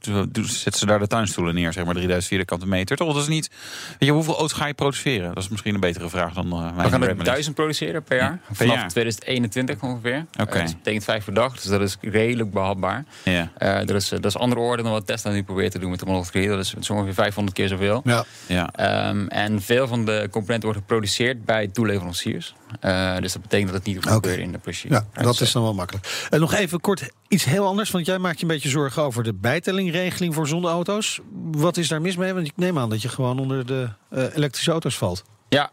[0.00, 2.96] de, dus, zetten ze daar de tuinstoelen neer, zeg maar 3000 vierkante meter.
[2.96, 3.12] Toch?
[3.12, 3.50] Dat is niet,
[3.88, 5.34] weet je, hoeveel auto's ga je produceren?
[5.34, 8.38] Dat is misschien een betere vraag dan uh, We gaan er duizend produceren per jaar.
[8.46, 8.88] per Vanaf jaar.
[8.88, 10.26] 2021 ongeveer.
[10.40, 10.58] Oké.
[10.58, 11.55] Eh, dat betekent vijf per dag.
[11.62, 13.04] Dus dat is redelijk behapbaar.
[13.24, 15.90] Ja, Eh, dat, is, dat is andere orde dan wat Tesla nu probeert te doen
[15.90, 16.48] met de Model 3.
[16.48, 18.00] Dat is zo ongeveer 500 keer zoveel.
[18.04, 18.24] Ja.
[18.46, 18.70] ja.
[18.72, 22.54] Ehm, en veel van de componenten worden geproduceerd bij toeleveranciers.
[22.80, 24.14] Eh, dus dat betekent dat het niet te Oké.
[24.16, 24.90] gebeuren in de productie.
[24.90, 26.26] Ja, dat is dan wel makkelijk.
[26.30, 29.22] En nog even kort iets heel anders, want jij maakt je een beetje zorgen over
[29.24, 31.20] de bijtellingregeling voor zonneauto's.
[31.50, 32.32] Wat is daar mis mee?
[32.34, 35.24] Want ik neem aan dat je gewoon onder de eh, elektrische auto's valt.
[35.48, 35.70] Ja,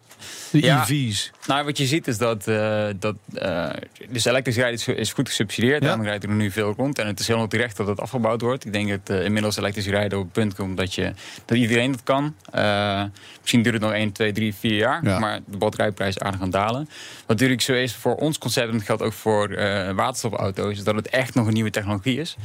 [0.51, 0.86] De Ja.
[0.88, 1.32] EV's.
[1.47, 3.69] nou wat je ziet is dat, eh, dat eh,
[4.09, 5.82] dus elektrisch rijden is, is goed gesubsidieerd.
[5.82, 5.88] Ja.
[5.88, 6.99] Daarom rijdt er nu veel rond.
[6.99, 8.65] En het is heel terecht dat het afgebouwd wordt.
[8.65, 11.13] Ik denk dat eh, inmiddels elektrisch rijden op het punt komt dat, je,
[11.45, 12.36] dat iedereen het kan.
[13.39, 15.05] Misschien duurt het nog 1, 2, 3, 4 jaar.
[15.05, 15.19] Ja.
[15.19, 16.89] Maar de batterijprijs is aardig aan dalen.
[17.19, 19.55] Wat natuurlijk zo is voor ons concept, en dat geldt ook voor
[19.95, 22.36] waterstofauto's, is dat het echt nog een nieuwe technologie is.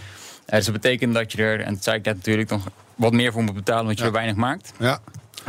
[0.46, 3.32] Dus dat betekent dat je er, en dat zei ik net natuurlijk, nog wat meer
[3.32, 4.72] voor moet betalen, want je er weinig maakt.
[4.78, 5.00] Ja,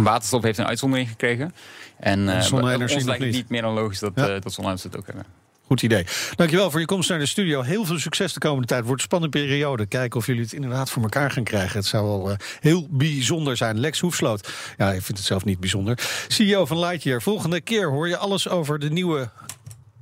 [0.03, 1.53] Waterstof heeft een uitzondering gekregen.
[1.99, 3.49] En eh, zonne-energie ons nog lijkt het niet.
[3.49, 4.27] meer dan logisch dat, Ja.
[4.27, 5.25] eh dat het ook hebben.
[5.65, 6.05] goed idee.
[6.35, 7.61] Dankjewel voor je komst naar de studio.
[7.61, 8.83] Heel veel succes de komende tijd.
[8.85, 9.85] Wordt een spannende periode.
[9.85, 11.77] Kijken of jullie het inderdaad voor elkaar gaan krijgen.
[11.77, 13.79] Het zou wel eh, heel bijzonder zijn.
[13.79, 14.49] Lex Hoefsloot.
[14.77, 15.99] Ja, ik vind het zelf niet bijzonder.
[16.27, 17.21] CEO van Lightyear.
[17.21, 19.29] Volgende keer hoor je alles over de nieuwe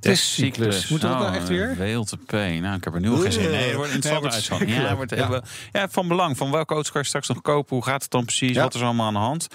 [0.00, 0.88] Testcyclus.
[0.88, 1.76] Moet dat nou echt weer?
[1.76, 2.32] WLTP.
[2.32, 3.50] Nou, ik heb er nu al geen zin in.
[3.50, 4.74] Nee, het wordt een interessante uitzending.
[4.74, 5.42] Ja, wordt ja.
[5.72, 6.36] ja, van belang.
[6.36, 7.76] Van welke auto's kan je straks nog kopen?
[7.76, 8.56] Hoe gaat het dan precies?
[8.56, 9.46] Wat is allemaal aan de hand?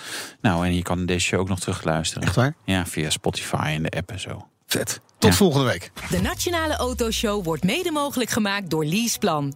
[0.42, 2.24] Nou, en je kan deze show ook nog terugluisteren.
[2.24, 2.56] Echt waar?
[2.66, 4.48] Ja, via Spotify en de app en zo.
[4.68, 5.02] Vet.
[5.18, 5.92] Tot volgende week.
[6.10, 9.56] De Nationale Autoshow wordt mede mogelijk gemaakt door Leaseplan.